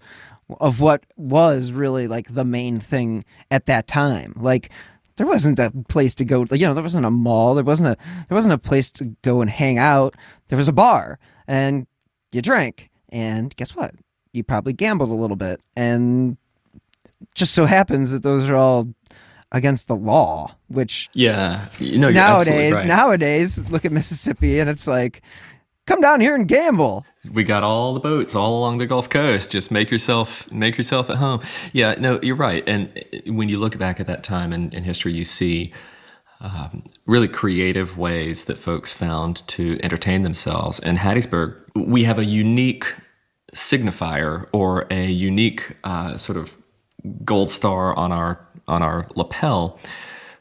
[0.60, 4.34] of what was really like the main thing at that time.
[4.36, 4.70] Like
[5.18, 7.98] there wasn't a place to go, you know, there wasn't a mall, there wasn't a
[8.28, 10.16] there wasn't a place to go and hang out.
[10.48, 11.88] There was a bar and
[12.32, 13.96] you drank and guess what?
[14.32, 16.38] You probably gambled a little bit and
[17.36, 18.88] just so happens that those are all
[19.52, 22.88] against the law, which yeah, no, nowadays right.
[22.88, 25.22] nowadays look at Mississippi and it's like
[25.86, 27.06] come down here and gamble.
[27.32, 29.52] We got all the boats all along the Gulf Coast.
[29.52, 31.42] Just make yourself make yourself at home.
[31.72, 32.64] Yeah, no, you're right.
[32.68, 35.74] And when you look back at that time in, in history, you see
[36.42, 40.80] um, really creative ways that folks found to entertain themselves.
[40.80, 42.94] In Hattiesburg, we have a unique
[43.54, 46.58] signifier or a unique uh, sort of
[47.24, 49.80] gold star on our on our lapel,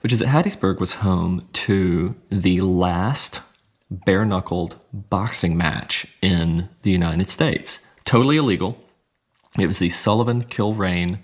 [0.01, 3.41] which is that Hattiesburg was home to the last
[3.93, 7.87] bare knuckled boxing match in the United States.
[8.05, 8.79] Totally illegal.
[9.59, 11.19] It was the Sullivan Kilrain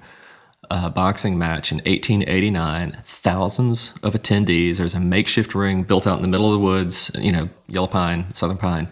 [0.71, 2.99] uh, boxing match in 1889.
[3.05, 4.77] Thousands of attendees.
[4.77, 7.87] There's a makeshift ring built out in the middle of the woods, you know, yellow
[7.87, 8.89] pine, southern pine,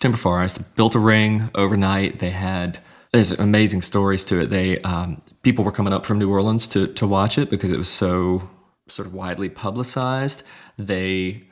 [0.00, 0.74] timber forest.
[0.76, 2.18] Built a ring overnight.
[2.18, 2.78] They had
[3.12, 4.50] there's amazing stories to it.
[4.50, 7.78] They um, people were coming up from New Orleans to to watch it because it
[7.78, 8.50] was so
[8.88, 10.42] sort of widely publicized.
[10.76, 11.44] They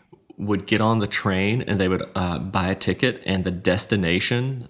[0.46, 4.68] would get on the train and they would uh, buy a ticket, and the destination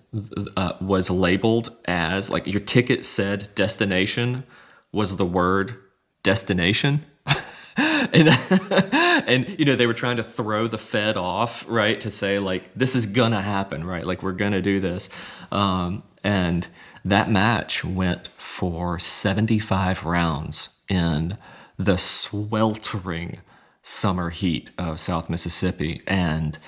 [0.56, 4.44] uh, was labeled as like your ticket said destination
[4.92, 5.76] was the word
[6.22, 7.04] destination.
[7.76, 8.28] and
[9.26, 12.00] and you know they were trying to throw the Fed off, right?
[12.00, 14.06] To say like this is gonna happen, right?
[14.06, 15.08] Like we're gonna do this,
[15.50, 16.68] um, and
[17.04, 21.38] that match went for seventy five rounds in
[21.78, 23.38] the sweltering
[23.82, 26.58] summer heat of South Mississippi, and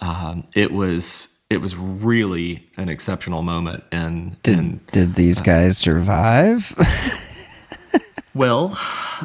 [0.00, 3.84] um, it was it was really an exceptional moment.
[3.92, 6.74] And did and, did these uh, guys survive?
[8.34, 8.78] well,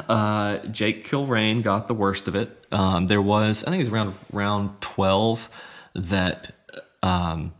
[0.08, 2.66] uh, Jake Kilrain got the worst of it.
[2.70, 5.48] Um, there was I think it was around round twelve
[5.94, 6.52] that.
[7.02, 7.54] Um,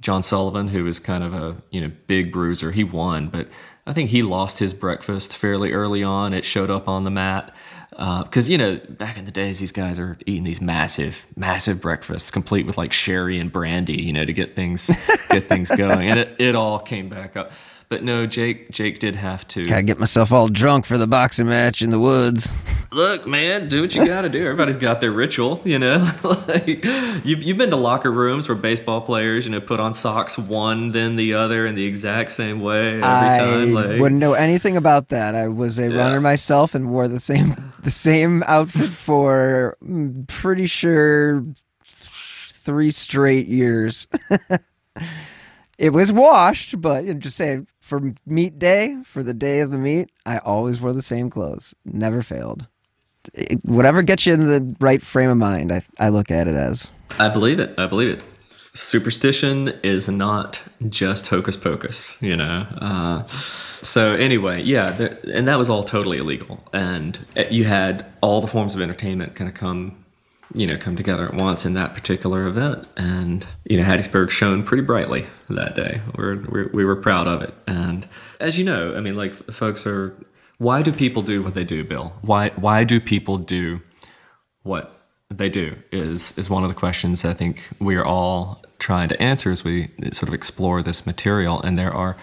[0.00, 3.48] John Sullivan, who was kind of a you know big bruiser, he won, but
[3.86, 6.34] I think he lost his breakfast fairly early on.
[6.34, 7.54] It showed up on the mat,
[7.96, 11.80] because uh, you know back in the days these guys are eating these massive massive
[11.80, 14.90] breakfasts complete with like sherry and brandy you know to get things
[15.30, 16.10] get things going.
[16.10, 17.52] And it, it all came back up
[17.94, 21.46] but no jake jake did have to gotta get myself all drunk for the boxing
[21.46, 22.56] match in the woods
[22.94, 24.42] look, man, do what you got to do.
[24.42, 26.08] Everybody's got their ritual, you know.
[26.48, 30.38] like you, you've been to locker rooms where baseball players, you know, put on socks
[30.38, 33.74] one, then the other, in the exact same way every I time.
[33.74, 35.34] Like, wouldn't know anything about that.
[35.34, 35.96] I was a Yeah.
[35.96, 41.44] runner myself and wore the same the same outfit for mm, pretty sure
[41.84, 44.06] three straight years.
[45.78, 49.78] it was washed, but I'm just saying for meet day, for the day of the
[49.78, 51.74] meet, I always wore the same clothes.
[51.84, 52.66] Never failed.
[53.32, 56.54] It- whatever gets you in the right frame of mind, I, I look at it
[56.54, 56.88] as.
[57.18, 57.74] I believe it.
[57.78, 58.22] I believe it.
[58.76, 62.66] Superstition is not just hocus pocus, you know.
[62.80, 63.26] Uh,
[63.82, 66.66] so anyway, yeah, there, and that was all totally illegal.
[66.72, 70.03] And uh, you had all the forms of entertainment kind of come,
[70.54, 72.86] you know, come together at once in that particular event.
[72.96, 76.00] And you know, Hattiesburg shone pretty brightly that day.
[76.16, 77.52] We're, we're, we were proud of it.
[77.66, 78.08] And
[78.40, 80.14] as you know, I mean, like folks are.
[80.58, 82.12] Why do people do what they do, Bill?
[82.22, 83.80] Why why do people do
[84.62, 89.08] what they do is is one of the questions I think we are all trying
[89.08, 91.60] to answer as we sort of explore this material.
[91.60, 92.16] And there are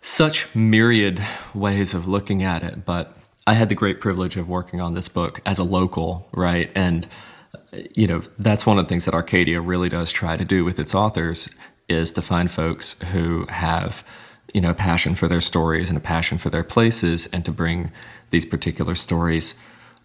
[0.00, 1.22] such myriad
[1.54, 2.84] ways of looking at it.
[2.84, 3.16] But
[3.46, 6.70] I had the great privilege of working on this book as a local, right?
[6.74, 7.06] And
[7.94, 10.78] you know that's one of the things that Arcadia really does try to do with
[10.78, 11.48] its authors
[11.88, 14.06] is to find folks who have
[14.52, 17.52] you know a passion for their stories and a passion for their places and to
[17.52, 17.90] bring
[18.30, 19.54] these particular stories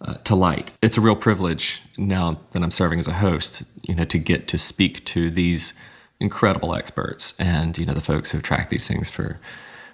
[0.00, 0.72] uh, to light.
[0.82, 4.48] It's a real privilege now that I'm serving as a host, you know, to get
[4.48, 5.74] to speak to these
[6.20, 9.40] incredible experts and you know the folks who've tracked these things for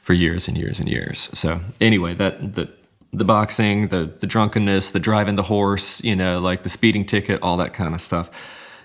[0.02, 1.30] for years and years and years.
[1.36, 2.68] So anyway, that the
[3.12, 7.40] the boxing, the the drunkenness, the driving the horse, you know, like the speeding ticket,
[7.42, 8.30] all that kind of stuff.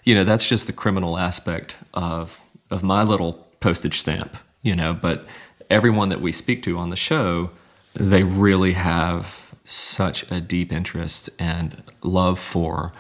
[0.03, 4.93] You know, that's just the criminal aspect of of my little postage stamp, you know,
[4.93, 5.25] but
[5.69, 7.51] everyone that we speak to on the show,
[7.93, 12.91] they really have such a deep interest and love for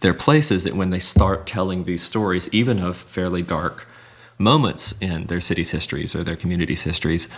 [0.00, 3.86] their places that when they start telling these stories, even of fairly dark
[4.38, 7.28] moments in their city's histories or their community's histories,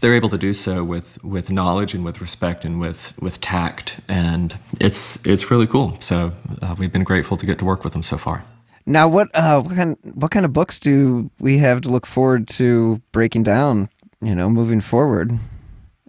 [0.00, 4.00] they're able to do so with with knowledge and with respect and with with tact,
[4.08, 5.96] and it's it's really cool.
[6.00, 6.32] So
[6.62, 8.44] uh, we've been grateful to get to work with them so far.
[8.86, 12.48] Now, what uh, what kind what kind of books do we have to look forward
[12.50, 13.88] to breaking down?
[14.20, 15.32] You know, moving forward,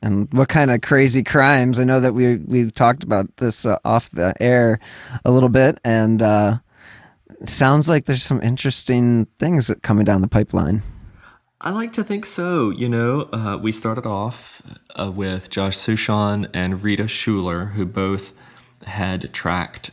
[0.01, 1.79] and what kind of crazy crimes?
[1.79, 4.79] I know that we we talked about this uh, off the air
[5.23, 6.57] a little bit, and uh,
[7.45, 10.81] sounds like there's some interesting things coming down the pipeline.
[11.61, 12.69] I like to think so.
[12.69, 14.61] You know, uh, we started off
[14.99, 18.33] uh, with Josh Suchon and Rita Schuler, who both
[18.85, 19.91] had tracked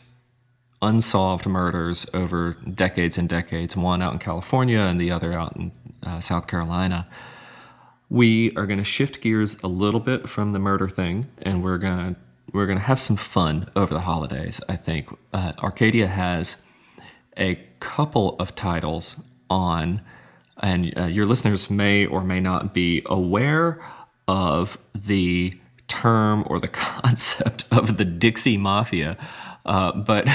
[0.82, 5.70] unsolved murders over decades and decades, one out in California and the other out in
[6.02, 7.06] uh, South Carolina.
[8.10, 11.78] We are going to shift gears a little bit from the murder thing, and we're
[11.78, 12.20] going to
[12.52, 14.60] we're going to have some fun over the holidays.
[14.68, 16.62] I think uh, Arcadia has
[17.38, 19.16] a couple of titles
[19.48, 20.02] on,
[20.58, 23.80] and uh, your listeners may or may not be aware
[24.28, 29.16] of the term or the concept of the Dixie Mafia,
[29.66, 30.28] uh, but.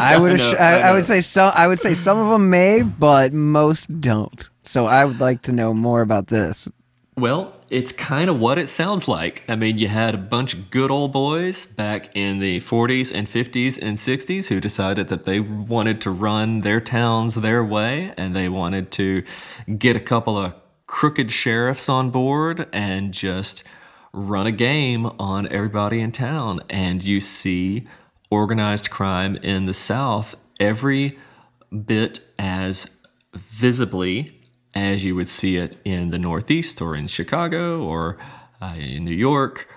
[0.00, 2.80] I would ass- I, I would say some I would say some of them may,
[2.80, 4.48] but most don't.
[4.62, 6.66] So I would like to know more about this.
[7.14, 9.42] Well, it's kind of what it sounds like.
[9.48, 13.26] I mean, you had a bunch of good old boys back in the 40s and
[13.26, 18.36] 50s and 60s who decided that they wanted to run their towns their way and
[18.36, 19.24] they wanted to
[19.78, 20.54] get a couple of
[20.86, 23.64] crooked sheriffs on board and just
[24.12, 26.60] run a game on everybody in town.
[26.68, 27.86] And you see
[28.30, 31.18] organized crime in the South every
[31.86, 32.90] bit as
[33.34, 34.41] visibly
[34.74, 38.16] as you would see it in the Northeast or in Chicago or
[38.60, 39.68] uh, in New York,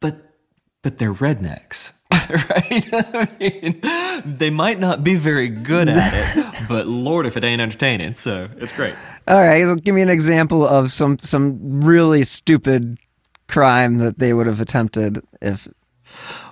[0.00, 0.34] but
[0.82, 2.88] but they're rednecks, right?
[2.92, 7.60] I mean, they might not be very good at it, but Lord, if it ain't
[7.60, 8.94] entertaining, so it's great.
[9.28, 12.98] All right, so give me an example of some some really stupid
[13.48, 15.68] crime that they would have attempted if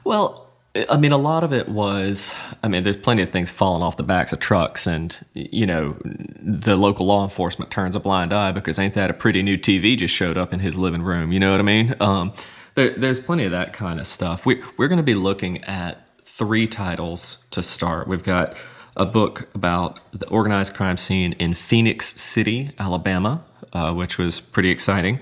[0.04, 0.47] Well,
[0.88, 2.34] I mean, a lot of it was.
[2.62, 5.96] I mean, there's plenty of things falling off the backs of trucks, and you know,
[6.04, 9.96] the local law enforcement turns a blind eye because ain't that a pretty new TV
[9.96, 11.32] just showed up in his living room?
[11.32, 11.94] You know what I mean?
[12.00, 12.32] Um,
[12.74, 14.44] there, there's plenty of that kind of stuff.
[14.46, 18.06] We we're going to be looking at three titles to start.
[18.06, 18.56] We've got
[18.96, 24.70] a book about the organized crime scene in Phenix City, Alabama, uh, which was pretty
[24.70, 25.20] exciting.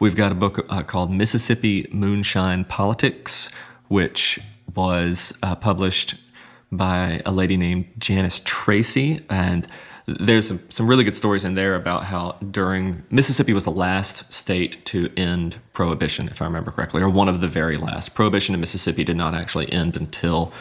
[0.00, 3.50] We've got a book uh, called Mississippi Moonshine Politics,
[3.88, 4.38] which
[4.74, 6.14] was uh, published
[6.70, 9.20] by a lady named Janice Tracy.
[9.30, 9.66] And
[10.06, 14.32] there's some, some really good stories in there about how during Mississippi was the last
[14.32, 18.14] state to end prohibition, if I remember correctly, or one of the very last.
[18.14, 20.52] Prohibition in Mississippi did not actually end until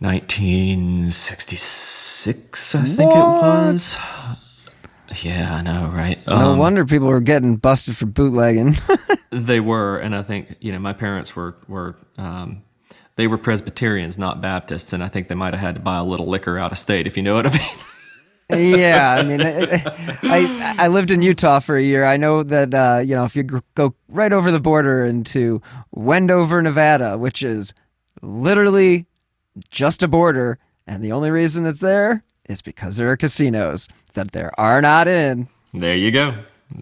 [0.00, 3.18] 1966, I think What?
[3.18, 3.96] it was.
[5.22, 6.24] Yeah, I know, right?
[6.26, 8.76] No Um, wonder people were getting busted for bootlegging.
[9.30, 12.62] They were, and I think you know my parents were were um,
[13.16, 16.04] they were Presbyterians, not Baptists, and I think they might have had to buy a
[16.04, 18.78] little liquor out of state, if you know what I mean.
[18.78, 19.82] yeah, I mean, I,
[20.22, 22.04] I I lived in Utah for a year.
[22.04, 23.42] I know that uh, you know if you
[23.74, 27.74] go right over the border into Wendover, Nevada, which is
[28.22, 29.06] literally
[29.68, 34.32] just a border, and the only reason it's there is because there are casinos that
[34.32, 36.34] there are not in there you go.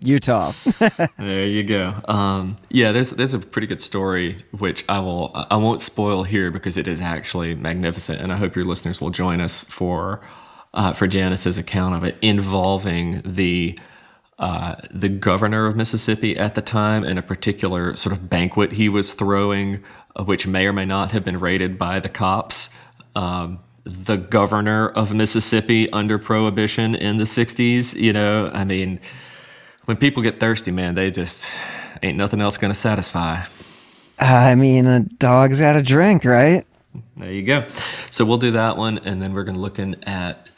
[0.03, 0.53] Utah.
[1.19, 1.95] There you go.
[2.07, 6.51] Um, yeah, there's there's a pretty good story which I will I won't spoil here
[6.51, 10.21] because it is actually magnificent, and I hope your listeners will join us for
[10.75, 13.79] uh, for Janice's account of it involving the
[14.39, 18.89] uh, the governor of Mississippi at the time and a particular sort of banquet he
[18.89, 19.83] was throwing,
[20.17, 22.77] uh, which may or may not have been raided by the cops.
[23.15, 27.95] Um, the governor of Mississippi under Prohibition in the '60s.
[27.95, 29.01] You know, I mean
[29.85, 31.47] when people get thirsty, man, they just
[32.03, 33.45] ain't nothing else gonna satisfy.
[34.19, 36.65] I mean, a dog's got a drink, right?
[37.17, 37.67] There you go.
[38.11, 40.51] So we'll do that one, and then we're gonna looking at.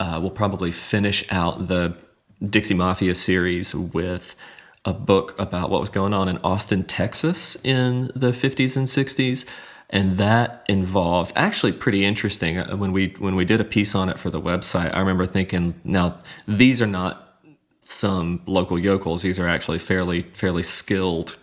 [0.00, 1.96] Uh, we'll probably finish out the
[2.42, 4.36] Dixie Mafia series with
[4.84, 9.44] a book about what was going on in Austin, Texas, in the 50s and 60s,
[9.90, 12.58] and that involves actually pretty interesting.
[12.58, 15.26] Uh, When we when we did a piece on it for the website, I remember
[15.26, 17.40] thinking, now these are not
[17.80, 19.22] some local yokels.
[19.22, 21.36] These are actually fairly fairly skilled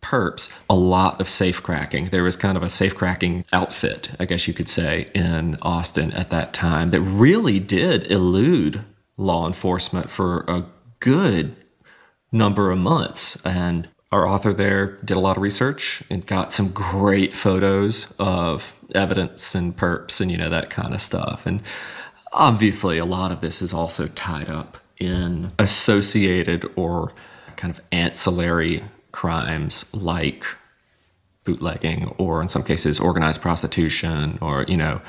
[0.00, 0.52] perps.
[0.68, 2.06] A lot of safe cracking.
[2.06, 6.12] There was kind of a safe cracking outfit, I guess you could say, in Austin
[6.12, 8.84] at that time that really did elude
[9.16, 10.64] law enforcement for a
[10.98, 11.54] good
[12.32, 13.38] number of months.
[13.44, 18.78] And our author there did a lot of research and got some great photos of
[18.94, 21.46] evidence and perps and you know that kind of stuff.
[21.46, 21.62] And
[22.32, 27.12] obviously a lot of this is also tied up in associated or
[27.56, 30.44] kind of ancillary crimes like
[31.44, 35.00] bootlegging or in some cases organized prostitution or you know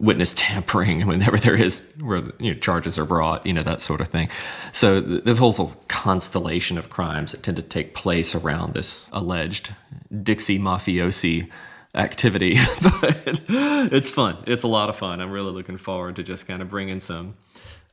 [0.00, 4.00] witness tampering whenever there is where you know charges are brought you know that sort
[4.00, 4.28] of thing.
[4.72, 8.74] So th- a whole sort of constellation of crimes that tend to take place around
[8.74, 9.74] this alleged
[10.22, 11.48] dixie mafiosi
[11.94, 14.36] activity but it's fun.
[14.46, 15.20] It's a lot of fun.
[15.20, 17.34] I'm really looking forward to just kind of bringing some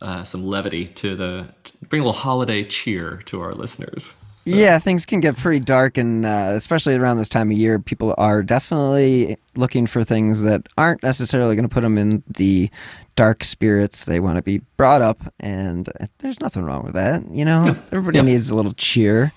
[0.01, 1.53] uh, some levity to the
[1.89, 4.13] bring a little holiday cheer to our listeners
[4.55, 8.13] Yeah, things can get pretty dark, and uh, especially around this time of year, people
[8.17, 12.69] are definitely looking for things that aren't necessarily going to put them in the
[13.15, 14.05] dark spirits.
[14.05, 15.89] They want to be brought up, and
[16.19, 17.29] there's nothing wrong with that.
[17.31, 18.23] You know, everybody Yeah.
[18.23, 19.33] needs a little cheer.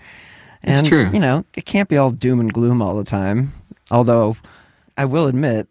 [0.63, 1.11] It's And, true.
[1.13, 3.53] You know, it can't be all doom and gloom all the time.
[3.91, 4.37] Although,
[4.97, 5.67] I will admit,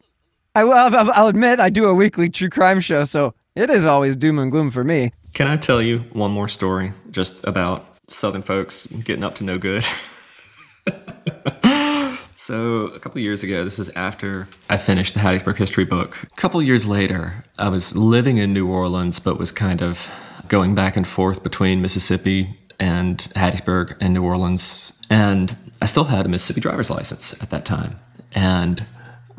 [0.56, 4.40] I'll I'll admit, I do a weekly true crime show, so it is always doom
[4.40, 5.12] and gloom for me.
[5.34, 9.58] Can I tell you one more story just about Southern folks getting up to no
[9.58, 9.86] good?
[12.36, 16.24] so, a couple years ago, this is after I finished the Hattiesburg history book.
[16.24, 20.10] A couple years later, I was living in New Orleans, but was kind of
[20.48, 24.94] going back and forth between Mississippi and Hattiesburg and New Orleans.
[25.10, 28.00] And I still had a Mississippi driver's license at that time.
[28.34, 28.86] And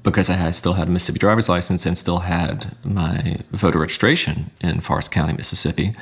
[0.02, 4.80] because I still had a Mississippi driver's license and still had my voter registration in
[4.80, 5.94] Forrest County, Mississippi,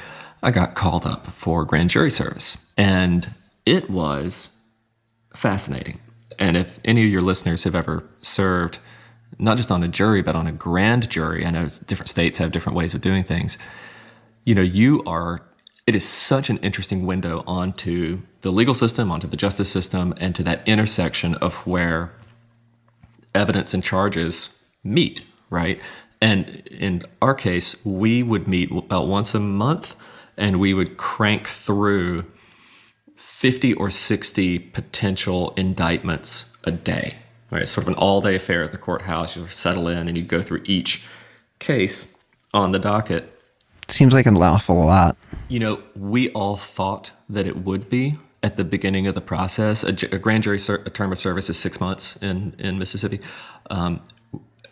[0.43, 2.71] I got called up for grand jury service.
[2.77, 3.35] And
[3.67, 4.51] it was
[5.35, 6.01] fascinating.
[6.39, 8.79] And if any of your listeners have ever served,
[9.39, 12.53] not just on a jury, but on a grand jury, I know different states have
[12.53, 13.59] different ways of doing things.
[14.45, 15.43] You know, you are,
[15.87, 20.35] it is such an interesting window onto the legal system, onto the justice system, and
[20.37, 22.13] to that intersection of where
[23.35, 25.81] evidence and charges meet, right?
[26.21, 29.97] And in our case, we would meet about once a month
[30.39, 32.25] and we would crank through
[33.17, 37.17] 50 or 60 potential indictments a day,
[37.51, 37.69] right?
[37.69, 39.37] Sort of an all day affair at the courthouse.
[39.37, 41.07] You settle in and you go through each
[41.59, 42.17] case
[42.55, 43.35] on the docket.
[43.89, 45.17] Seems like an awful lot.
[45.49, 49.83] You know, we all thought that it would be at the beginning of the process.
[49.83, 53.21] A, a grand jury ser- a term of service is six months in, in Mississippi.
[53.71, 54.01] Um,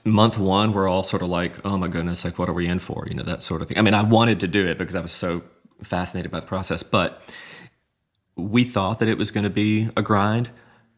[0.04, 2.78] month one, we're all sort of like, oh my goodness, like what are we in
[2.78, 3.06] for?
[3.08, 3.78] You know, that sort of thing.
[3.78, 5.42] I mean, I wanted to do it because I was so
[5.82, 7.22] fascinated by the process, but
[8.36, 10.50] we thought that it was going to be a grind.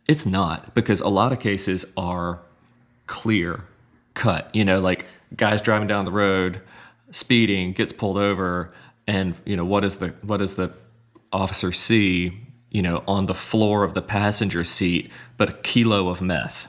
[0.07, 2.41] It's not because a lot of cases are
[3.07, 3.65] clear
[4.15, 4.55] cut.
[4.55, 5.07] You know, like
[5.37, 6.61] guys driving down the road,
[7.11, 8.73] speeding, gets pulled over,
[9.07, 10.73] and you know what is the what does the
[11.33, 12.41] officer see?
[12.71, 16.69] You know, on the floor of the passenger seat, but a kilo of meth.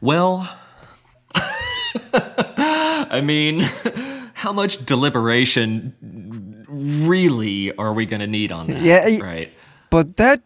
[0.00, 0.56] Well,
[1.34, 3.60] I mean,
[4.34, 5.96] how much deliberation
[6.78, 8.82] really are we going to need on that?
[8.82, 9.52] Yeah, right.
[9.90, 10.42] But that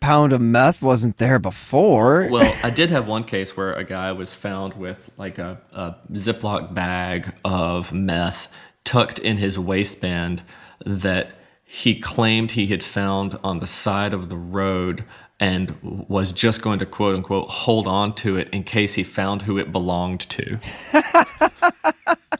[0.00, 2.28] pound of meth wasn't there before.
[2.30, 5.96] Well, I did have one case where a guy was found with like a, a
[6.12, 8.50] Ziploc bag of meth
[8.84, 10.42] tucked in his waistband
[10.84, 11.32] that
[11.64, 15.04] he claimed he had found on the side of the road
[15.40, 19.42] and was just going to quote unquote hold on to it in case he found
[19.42, 20.58] who it belonged to.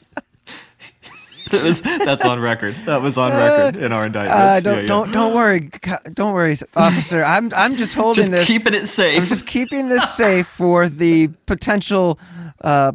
[1.63, 2.75] was, that's on record.
[2.85, 4.35] That was on record in our indictments.
[4.39, 4.87] Uh, don't, Yeah, yeah.
[4.87, 5.69] don't don't worry,
[6.13, 7.23] don't worry, officer.
[7.23, 8.47] I'm I'm just holding just this.
[8.47, 9.21] keeping it safe.
[9.23, 12.19] I'm just keeping this safe for the potential
[12.61, 12.91] uh,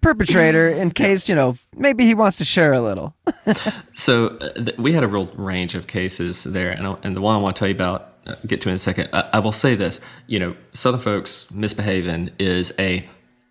[0.00, 3.14] perpetrator in case you know maybe he wants to share a little.
[3.94, 7.20] So uh, th- we had a real range of cases there, and, I, and the
[7.20, 9.08] one I want to tell you about, uh, get to in a second.
[9.12, 13.04] I, I will say this: you know, Southern folks misbehaving is a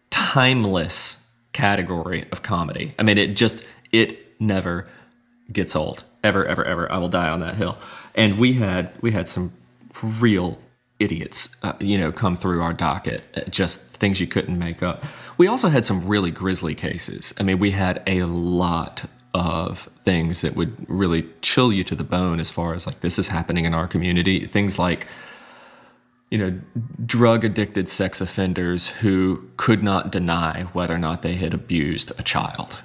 [0.09, 2.95] timeless category of comedy.
[2.97, 4.87] I mean, it just it never
[5.51, 6.91] gets old, ever, ever, ever.
[6.91, 7.77] I will die on that hill.
[8.15, 9.53] And we had we had some
[10.01, 10.59] real
[10.99, 15.03] idiots, uh, you know, come through our docket, uh, just things you couldn't make up.
[15.37, 17.33] We also had some really grisly cases.
[17.39, 22.03] I mean, we had a lot of things that would really chill you to the
[22.03, 24.45] bone as far as like this is happening in our community.
[24.47, 25.07] Things like
[26.29, 26.59] you know,
[27.05, 32.23] drug addicted sex offenders who could not deny whether or not they had abused a
[32.23, 32.83] child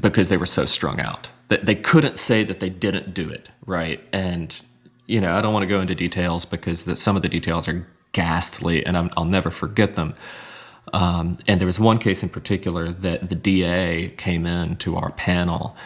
[0.00, 3.48] because they were so strung out that they couldn't say that they didn't do it,
[3.66, 4.00] right?
[4.12, 4.60] And
[5.06, 7.68] you know, I don't want to go into details because the, some of the details
[7.68, 10.14] are ghastly, and I'm, I'll never forget them.
[10.92, 15.10] Um, and there was one case in particular that the DA came in to our
[15.12, 15.76] panel,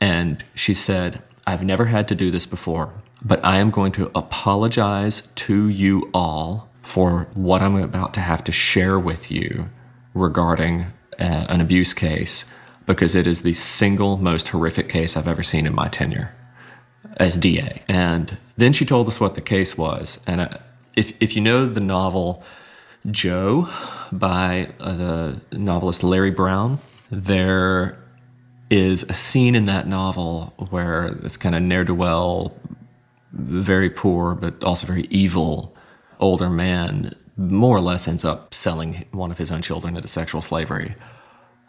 [0.00, 2.92] and she said, "I've never had to do this before,
[3.22, 8.42] but I am going to apologize to you all for what I'm about to have
[8.44, 9.68] to share with you
[10.14, 10.74] regarding
[11.18, 12.36] uh, an abuse case."
[12.86, 16.32] Because it is the single most horrific case I've ever seen in my tenure
[17.18, 17.82] as DA.
[17.88, 20.20] And then she told us what the case was.
[20.26, 20.48] And uh,
[20.96, 22.42] if, if you know the novel
[23.10, 23.68] Joe
[24.10, 26.78] by uh, the novelist Larry Brown,
[27.10, 27.98] there
[28.70, 32.54] is a scene in that novel where this kind of ne'er do well,
[33.32, 35.74] very poor, but also very evil
[36.20, 40.40] older man more or less ends up selling one of his own children into sexual
[40.40, 40.96] slavery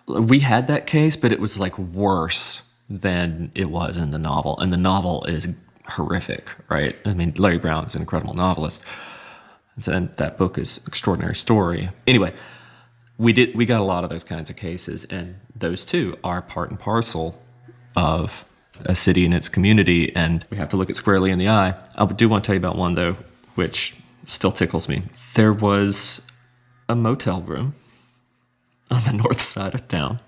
[0.09, 4.57] we had that case, but it was like worse than it was in the novel.
[4.59, 5.55] And the novel is
[5.87, 6.95] horrific, right?
[7.05, 8.83] I mean, Larry Brown is an incredible novelist.
[9.87, 11.89] And that book is extraordinary story.
[12.05, 12.33] Anyway,
[13.19, 16.41] we did we got a lot of those kinds of cases, and those too are
[16.41, 17.39] part and parcel
[17.95, 18.45] of
[18.85, 21.75] a city and its community, and we have to look it squarely in the eye.
[21.95, 23.17] I do want to tell you about one though,
[23.55, 23.95] which
[24.25, 25.03] still tickles me.
[25.35, 26.25] There was
[26.87, 27.75] a motel room
[28.89, 30.19] on the north side of town.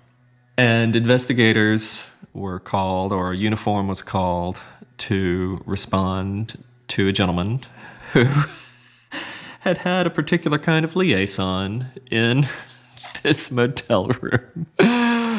[0.58, 4.60] And investigators were called, or a uniform was called,
[4.98, 7.60] to respond to a gentleman
[8.12, 8.24] who
[9.60, 12.46] had had a particular kind of liaison in
[13.22, 14.66] this motel room.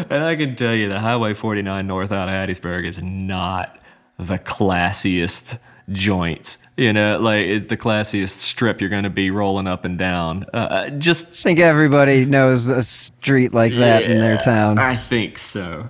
[0.10, 3.80] And I can tell you that Highway 49 north out of Hattiesburg is not
[4.18, 5.60] the classiest
[5.90, 6.58] joint.
[6.76, 10.46] You know, like the classiest strip you're going to be rolling up and down.
[10.54, 14.80] Uh, just I think everybody knows a street like that in their town.
[14.80, 15.88] I think so.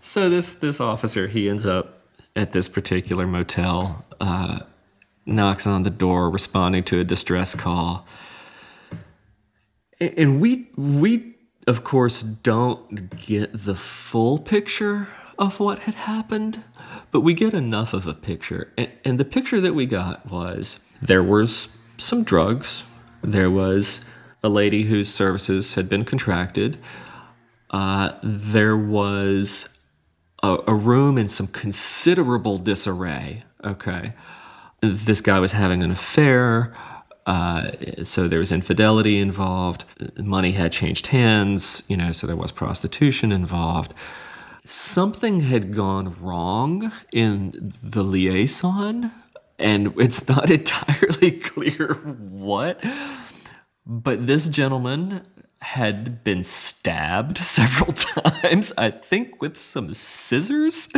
[0.00, 4.60] So this this officer he ends up at this particular motel, uh,
[5.26, 8.06] knocks on the door, responding to a distress call,
[10.00, 11.34] and we we
[11.66, 16.62] of course don't get the full picture of what had happened,
[17.10, 20.80] but we get enough of a picture, and, and the picture that we got was
[21.00, 22.84] there was some drugs,
[23.22, 24.04] there was
[24.42, 26.78] a lady whose services had been contracted.
[27.70, 29.78] Uh, there was
[30.42, 33.44] a, a room in some considerable disarray.
[33.62, 34.12] Okay.
[34.80, 36.74] This guy was having an affair.
[37.26, 39.84] Uh, so there was infidelity involved.
[40.16, 43.94] Money had changed hands, you know, so there was prostitution involved.
[44.64, 49.12] Something had gone wrong in the liaison,
[49.58, 52.82] and it's not entirely clear what.
[53.86, 55.22] But this gentleman
[55.62, 60.88] had been stabbed several times, I think with some scissors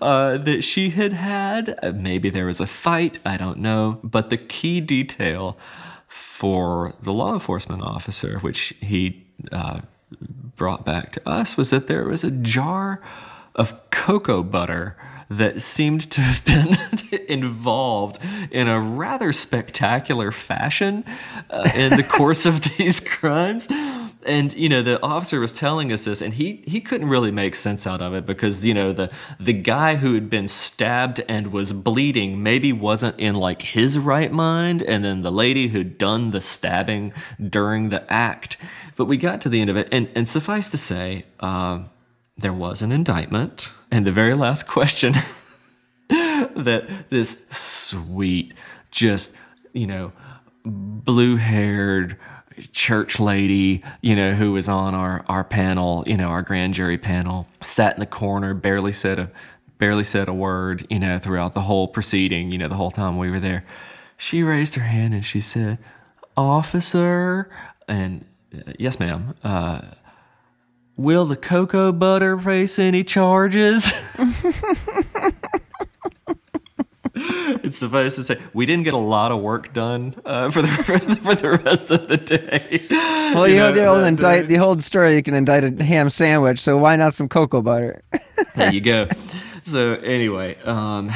[0.00, 1.94] uh, that she had had.
[1.94, 4.00] Maybe there was a fight, I don't know.
[4.02, 5.58] But the key detail
[6.06, 9.80] for the law enforcement officer, which he uh,
[10.56, 13.02] brought back to us, was that there was a jar
[13.54, 14.96] of cocoa butter
[15.28, 16.76] that seemed to have been
[17.28, 18.18] involved
[18.50, 21.04] in a rather spectacular fashion
[21.50, 23.68] uh, in the course of these crimes.
[24.24, 27.54] And you know the officer was telling us this, and he he couldn't really make
[27.54, 29.08] sense out of it because you know the
[29.38, 34.32] the guy who had been stabbed and was bleeding maybe wasn't in like his right
[34.32, 38.56] mind, and then the lady who'd done the stabbing during the act.
[38.96, 41.84] But we got to the end of it, and and suffice to say, uh,
[42.36, 45.12] there was an indictment, and the very last question
[46.08, 48.54] that this sweet,
[48.90, 49.32] just
[49.72, 50.12] you know,
[50.64, 52.16] blue haired
[52.72, 56.98] church lady, you know, who was on our, our panel, you know, our grand jury
[56.98, 59.30] panel, sat in the corner, barely said a
[59.78, 63.18] barely said a word, you know, throughout the whole proceeding, you know, the whole time
[63.18, 63.62] we were there.
[64.16, 65.78] She raised her hand and she said,
[66.36, 67.50] "Officer,"
[67.86, 68.24] and
[68.54, 69.34] uh, yes, ma'am.
[69.44, 69.82] Uh,
[70.96, 73.92] will the cocoa butter face any charges?
[77.16, 80.68] it's supposed to say we didn't get a lot of work done uh, for the
[80.68, 82.82] for the rest of the day.
[82.90, 85.16] Well, you, you know, know the old indict the old story.
[85.16, 88.02] You can indict a ham sandwich, so why not some cocoa butter?
[88.56, 89.08] there you go.
[89.64, 91.12] So anyway, um,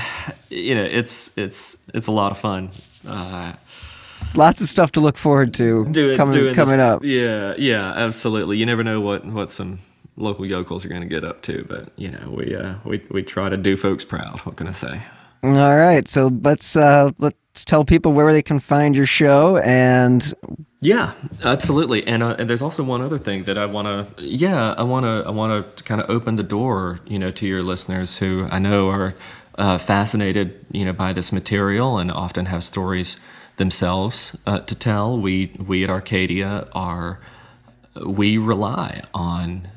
[0.48, 2.70] you know, it's it's it's a lot of fun.
[3.06, 3.54] Uh,
[4.36, 7.04] lots of stuff to look forward to doing, coming doing coming this, up.
[7.04, 8.58] Yeah, yeah, absolutely.
[8.58, 9.78] You never know what what some
[10.16, 13.22] local yokels are going to get up to, but you know, we uh, we we
[13.22, 14.40] try to do folks proud.
[14.40, 15.02] What can I say?
[15.42, 20.34] All right, so let's uh, let's tell people where they can find your show and.
[20.82, 21.12] Yeah,
[21.44, 24.24] absolutely, and uh, and there's also one other thing that I want to.
[24.24, 27.46] Yeah, I want to I want to kind of open the door, you know, to
[27.46, 29.14] your listeners who I know are
[29.56, 33.20] uh, fascinated, you know, by this material and often have stories
[33.60, 35.16] themselves uh, to tell.
[35.16, 37.20] We we at Arcadia are
[38.04, 39.68] we rely on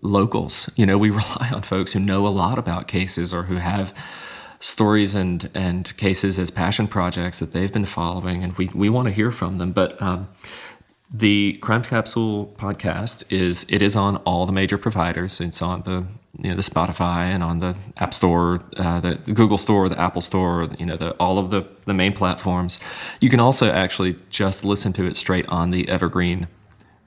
[0.00, 0.70] locals.
[0.74, 3.94] You know, we rely on folks who know a lot about cases or who have
[4.58, 9.06] stories and and cases as passion projects that they've been following, and we we want
[9.06, 9.72] to hear from them.
[9.72, 10.28] But um,
[11.12, 15.40] the Crime Capsule podcast is it is on all the major providers.
[15.40, 16.04] It's on the
[16.38, 20.22] you know the Spotify and on the App Store, uh, the Google Store, the Apple
[20.22, 22.78] Store, you know the all of the the main platforms.
[23.20, 26.46] You can also actually just listen to it straight on the Evergreen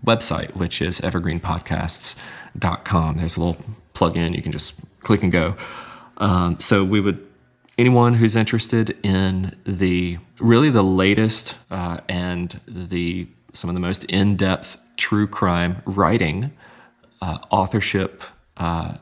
[0.06, 3.18] website, which is evergreenpodcasts.com.
[3.18, 3.64] There's a little
[3.94, 5.56] plug-in you can just click and go.
[6.18, 7.26] Um, so we would
[7.78, 14.04] anyone who's interested in the really the latest uh, and the some of the most
[14.06, 16.52] in-depth true crime writing
[17.22, 18.24] uh, authorship
[18.58, 18.96] uh,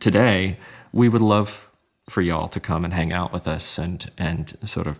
[0.00, 0.58] today
[0.92, 1.68] we would love
[2.08, 4.98] for y'all to come and hang out with us and and sort of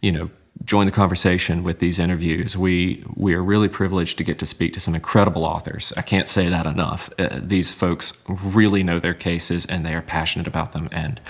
[0.00, 0.30] you know
[0.64, 2.56] join the conversation with these interviews.
[2.56, 5.92] We we are really privileged to get to speak to some incredible authors.
[5.96, 7.10] I can't say that enough.
[7.18, 11.20] Uh, these folks really know their cases and they are passionate about them and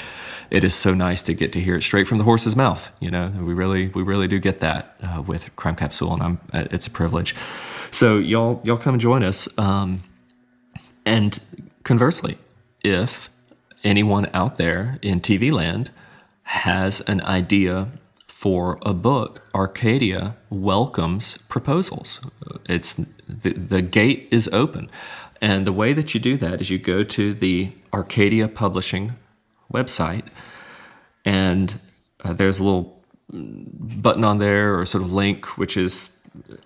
[0.49, 2.91] it is so nice to get to hear it straight from the horse's mouth.
[3.01, 6.41] You know, we really we really do get that uh, with Crime Capsule, and I'm
[6.53, 7.35] uh, it's a privilege.
[7.91, 9.49] So y'all y'all come and join us.
[9.59, 10.05] Um,
[11.05, 11.39] and
[11.83, 12.39] conversely,
[12.87, 13.28] if
[13.82, 15.91] anyone out there in TV land
[16.45, 17.89] has an idea
[18.28, 22.20] for a book, Arcadia welcomes proposals.
[22.68, 22.95] It's
[23.28, 24.89] the, the gate is open.
[25.41, 29.16] And the way that you do that is you go to the Arcadia Publishing
[29.72, 30.28] website,
[31.24, 31.80] and
[32.22, 36.16] uh, there's a little button on there or sort of link, which is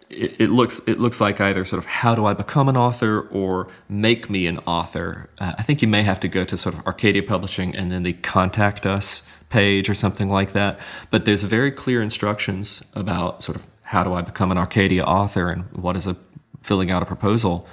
[0.09, 3.21] it, it, looks it looks like either sort of how do I become an author
[3.31, 5.31] or make me an author.
[5.39, 8.03] Uh, I think you may have to go to sort of Arcadia Publishing and then
[8.03, 10.79] the contact us page or something like that.
[11.11, 15.51] But there's very clear instructions about sort of how do I become an Arcadia author
[15.51, 16.16] and what does a
[16.62, 17.66] filling out a proposal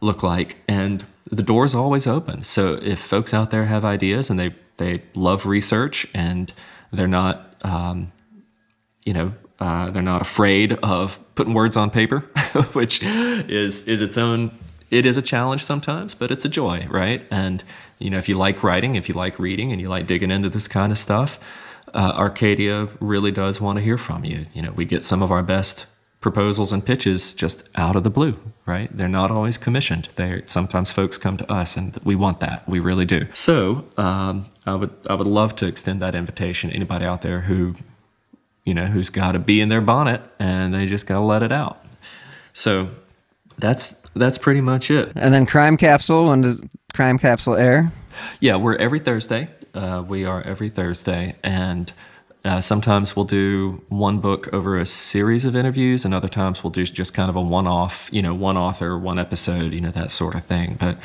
[0.00, 0.56] look like.
[0.68, 2.44] And the door is always open.
[2.44, 6.52] So if folks out there have ideas and they they love research and
[6.90, 8.12] they're not, um,
[9.04, 12.20] you know, uh, they're not afraid of putting words on paper,
[12.72, 14.52] which is is its own.
[14.90, 17.24] It is a challenge sometimes, but it's a joy, right?
[17.30, 17.62] And
[17.98, 20.48] you know, if you like writing, if you like reading, and you like digging into
[20.48, 21.38] this kind of stuff,
[21.94, 24.46] uh, Arcadia really does want to hear from you.
[24.54, 25.86] You know, we get some of our best
[26.20, 28.94] proposals and pitches just out of the blue, right?
[28.94, 30.08] They're not always commissioned.
[30.16, 32.68] They sometimes folks come to us, and we want that.
[32.68, 33.26] We really do.
[33.34, 36.70] So um, I would I would love to extend that invitation.
[36.70, 37.76] Anybody out there who
[38.64, 41.42] you know who's got a bee in their bonnet and they just got to let
[41.42, 41.84] it out.
[42.52, 42.90] So
[43.58, 45.12] that's that's pretty much it.
[45.14, 46.28] And then Crime Capsule.
[46.28, 46.62] When does
[46.94, 47.92] Crime Capsule air?
[48.40, 49.48] Yeah, we're every Thursday.
[49.72, 51.92] Uh, we are every Thursday, and
[52.44, 56.72] uh, sometimes we'll do one book over a series of interviews, and other times we'll
[56.72, 60.10] do just kind of a one-off, you know, one author, one episode, you know, that
[60.10, 60.76] sort of thing.
[60.78, 60.98] But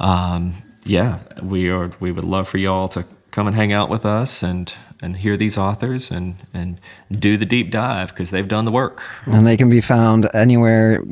[0.00, 1.92] um, yeah, we are.
[2.00, 5.36] We would love for y'all to come and hang out with us and and hear
[5.36, 6.78] these authors and and
[7.10, 9.02] do the deep dive because they've done the work.
[9.26, 11.02] And they can be found anywhere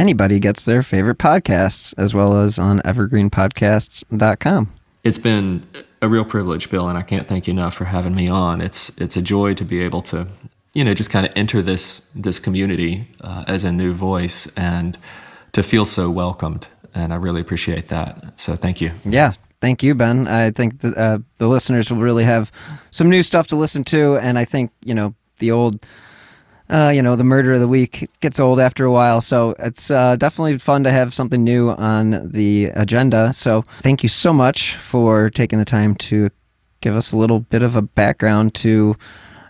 [0.00, 4.72] anybody gets their favorite podcasts, as well as on evergreenpodcasts.com.
[5.04, 5.66] It's been
[6.02, 8.60] a real privilege, Bill, and I can't thank you enough for having me on.
[8.60, 10.26] It's it's a joy to be able to,
[10.72, 14.96] you know, just kind of enter this this community uh, as a new voice and
[15.52, 16.66] to feel so welcomed.
[16.94, 18.40] And I really appreciate that.
[18.40, 18.92] So thank you.
[19.04, 20.26] Yeah, thank you, Ben.
[20.28, 22.50] I think the, uh, the listeners will really have
[22.90, 25.84] some new stuff to listen to, and I think you know the old
[26.70, 29.20] uh, you know, the murder of the week gets old after a while.
[29.20, 33.32] So it's uh, definitely fun to have something new on the agenda.
[33.32, 36.30] So thank you so much for taking the time to
[36.80, 38.94] give us a little bit of a background to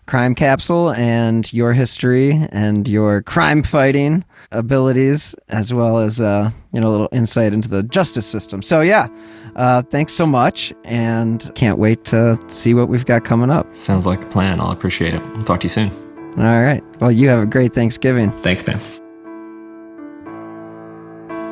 [0.06, 6.80] Crime Capsule and your history and your crime fighting abilities, as well as uh, you
[6.80, 8.62] know a little insight into the justice system.
[8.62, 9.08] So yeah,
[9.56, 13.72] uh, thanks so much, and can't wait to see what we've got coming up.
[13.74, 14.60] Sounds like a plan.
[14.60, 15.22] I'll appreciate it.
[15.32, 15.90] We'll talk to you soon.
[16.38, 16.82] All right.
[17.00, 18.30] Well, you have a great Thanksgiving.
[18.30, 18.78] Thanks, man.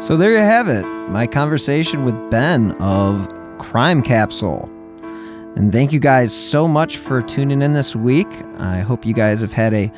[0.01, 0.85] So there you have it.
[1.11, 3.29] My conversation with Ben of
[3.59, 4.69] Crime Capsule.
[5.57, 8.29] And thank you guys so much for tuning in this week.
[8.59, 9.91] I hope you guys have had a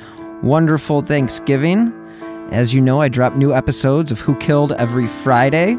[0.42, 1.92] wonderful Thanksgiving.
[2.51, 5.76] As you know, I drop new episodes of Who Killed every Friday.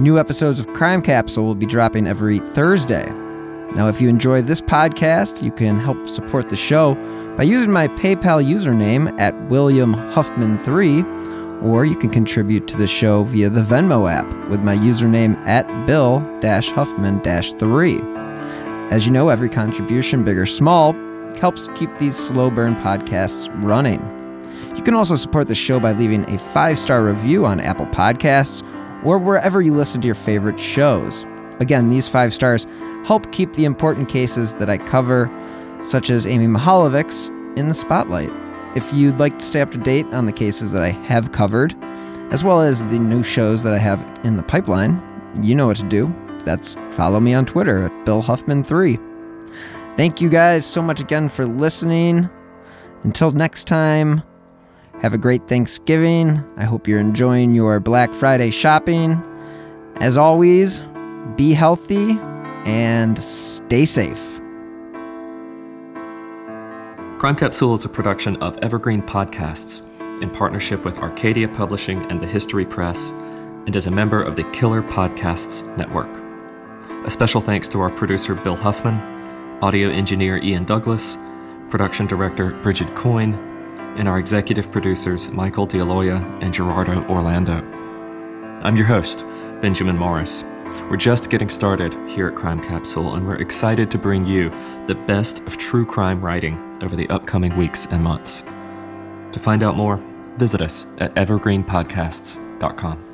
[0.00, 3.08] New episodes of Crime Capsule will be dropping every Thursday.
[3.76, 6.96] Now, if you enjoy this podcast, you can help support the show
[7.36, 13.22] by using my PayPal username at William Huffman3, or you can contribute to the show
[13.22, 18.00] via the Venmo app with my username at Bill Huffman 3.
[18.90, 20.92] As you know, every contribution, big or small,
[21.38, 24.00] helps keep these slow burn podcasts running.
[24.76, 28.64] You can also support the show by leaving a five star review on Apple Podcasts
[29.04, 31.24] or wherever you listen to your favorite shows.
[31.60, 32.66] Again, these five stars
[33.04, 35.30] help keep the important cases that I cover,
[35.84, 37.28] such as Amy Mihaljevic's,
[37.58, 38.30] in the spotlight.
[38.74, 41.74] If you'd like to stay up to date on the cases that I have covered,
[42.32, 45.00] as well as the new shows that I have in the pipeline,
[45.40, 46.12] you know what to do.
[46.40, 48.98] That's follow me on Twitter at Bill Huffman3.
[49.96, 52.28] Thank you guys so much again for listening.
[53.04, 54.22] Until next time,
[55.00, 56.42] have a great Thanksgiving.
[56.56, 59.22] I hope you're enjoying your Black Friday shopping.
[59.96, 60.82] As always,
[61.36, 62.18] be healthy
[62.64, 64.22] and stay safe.
[67.18, 69.82] Crime Capsule is a production of Evergreen Podcasts
[70.22, 73.10] in partnership with Arcadia Publishing and the History Press
[73.66, 76.08] and is a member of the Killer Podcasts Network.
[77.06, 78.94] A special thanks to our producer Bill Huffman,
[79.62, 81.16] audio engineer Ian Douglas,
[81.70, 83.53] production director Bridget Coyne,
[83.96, 87.62] and our executive producers Michael D'Aloia and Gerardo Orlando.
[88.62, 89.24] I'm your host,
[89.60, 90.44] Benjamin Morris.
[90.90, 94.50] We're just getting started here at Crime Capsule, and we're excited to bring you
[94.86, 98.42] the best of true crime writing over the upcoming weeks and months.
[99.32, 100.00] To find out more,
[100.36, 103.13] visit us at evergreenpodcasts.com.